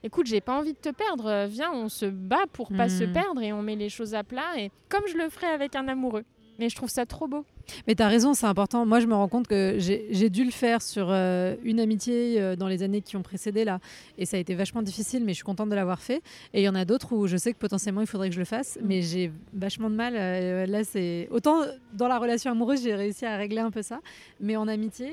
[0.05, 3.12] écoute, j'ai pas envie de te perdre, viens, on se bat pour pas se Mhm.
[3.12, 5.88] perdre et on met les choses à plat, et comme je le ferais avec un
[5.88, 6.24] amoureux.
[6.61, 7.45] Mais je trouve ça trop beau.
[7.87, 8.87] Mais tu as raison, c'est important.
[8.87, 12.57] Moi, je me rends compte que j'ai dû le faire sur euh, une amitié euh,
[12.57, 13.81] dans les années qui ont précédé là.
[14.18, 16.23] Et ça a été vachement difficile, mais je suis contente de l'avoir fait.
[16.55, 18.41] Et il y en a d'autres où je sais que potentiellement il faudrait que je
[18.41, 20.14] le fasse, mais j'ai vachement de mal.
[20.16, 21.29] euh, là, c'est.
[21.31, 21.61] Autant
[21.95, 24.01] dans la relation amoureuse, j'ai réussi à régler un peu ça.
[24.41, 25.12] Mais en amitié,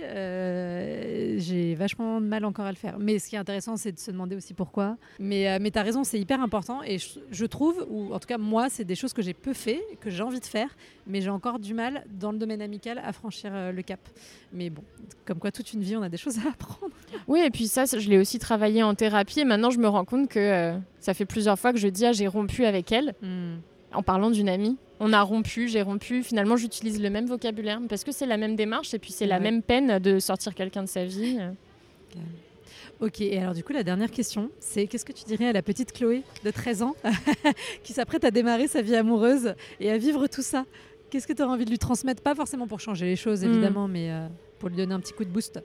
[1.37, 2.97] j'ai vachement de mal encore à le faire.
[2.99, 4.97] Mais ce qui est intéressant, c'est de se demander aussi pourquoi.
[5.19, 6.81] Mais, mais tu as raison, c'est hyper important.
[6.83, 9.53] Et je, je trouve, ou en tout cas, moi, c'est des choses que j'ai peu
[9.53, 10.69] fait, que j'ai envie de faire,
[11.05, 13.99] mais j'ai encore du mal dans le domaine amical à franchir euh, le cap.
[14.53, 14.83] Mais bon,
[15.25, 16.93] comme quoi, toute une vie, on a des choses à apprendre.
[17.27, 20.05] Oui, et puis ça, je l'ai aussi travaillé en thérapie, et maintenant je me rends
[20.05, 23.15] compte que euh, ça fait plusieurs fois que je dis, ah, j'ai rompu avec elle,
[23.93, 24.77] en parlant d'une amie.
[24.99, 26.23] On a rompu, j'ai rompu.
[26.23, 29.39] Finalement, j'utilise le même vocabulaire parce que c'est la même démarche et puis c'est la
[29.39, 31.37] même peine de sortir quelqu'un de sa vie.
[32.99, 35.61] Ok, et alors du coup, la dernière question, c'est qu'est-ce que tu dirais à la
[35.61, 36.95] petite Chloé de 13 ans
[37.83, 40.65] qui s'apprête à démarrer sa vie amoureuse et à vivre tout ça?
[41.09, 42.21] Qu'est-ce que tu aurais envie de lui transmettre?
[42.21, 43.47] Pas forcément pour changer les choses, Mm.
[43.49, 44.27] évidemment, mais euh,
[44.59, 45.59] pour lui donner un petit coup de boost.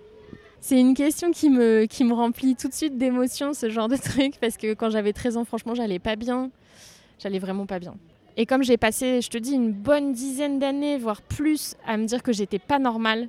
[0.61, 3.97] C'est une question qui me, qui me remplit tout de suite d'émotions, ce genre de
[4.30, 6.51] truc, parce que quand j'avais 13 ans, franchement, j'allais pas bien.
[7.18, 7.95] J'allais vraiment pas bien.
[8.36, 12.07] Et comme j'ai passé, je te dis, une bonne dizaine d'années, voire plus, à me
[12.07, 13.28] dire que j'étais pas normale,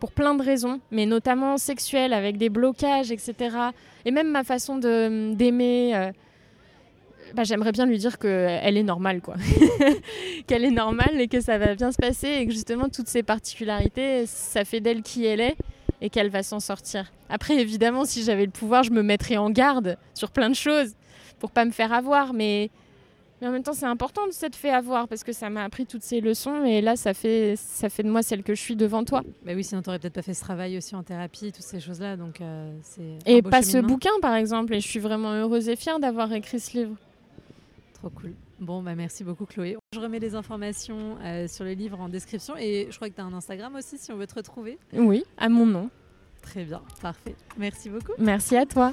[0.00, 3.34] pour plein de raisons, mais notamment sexuelles, avec des blocages, etc.
[4.04, 6.12] Et même ma façon de- d'aimer.
[7.28, 9.36] Euh, bah, J'aimerais bien lui dire qu'elle est normale, quoi.
[10.46, 13.22] Qu'elle est normale et que ça va bien se passer et que justement, toutes ces
[13.22, 15.56] particularités, ça fait d'elle qui elle est
[16.00, 17.12] et qu'elle va s'en sortir.
[17.28, 20.94] Après, évidemment, si j'avais le pouvoir, je me mettrais en garde sur plein de choses
[21.38, 22.70] pour pas me faire avoir, mais,
[23.40, 25.86] mais en même temps, c'est important de s'être fait avoir parce que ça m'a appris
[25.86, 28.76] toutes ces leçons et là, ça fait, ça fait de moi celle que je suis
[28.76, 29.22] devant toi.
[29.44, 32.16] Bah oui, sinon t'aurais peut-être pas fait ce travail aussi en thérapie, toutes ces choses-là,
[32.16, 33.18] donc euh, c'est.
[33.26, 36.60] Et pas ce bouquin, par exemple, et je suis vraiment heureuse et fière d'avoir écrit
[36.60, 36.96] ce livre.
[37.98, 38.34] Trop cool.
[38.60, 39.76] Bon, bah merci beaucoup Chloé.
[39.92, 43.20] Je remets les informations euh, sur le livre en description et je crois que tu
[43.20, 44.78] as un Instagram aussi si on veut te retrouver.
[44.92, 45.90] Oui, à mon nom.
[46.42, 47.34] Très bien, parfait.
[47.56, 48.12] Merci beaucoup.
[48.18, 48.92] Merci à toi.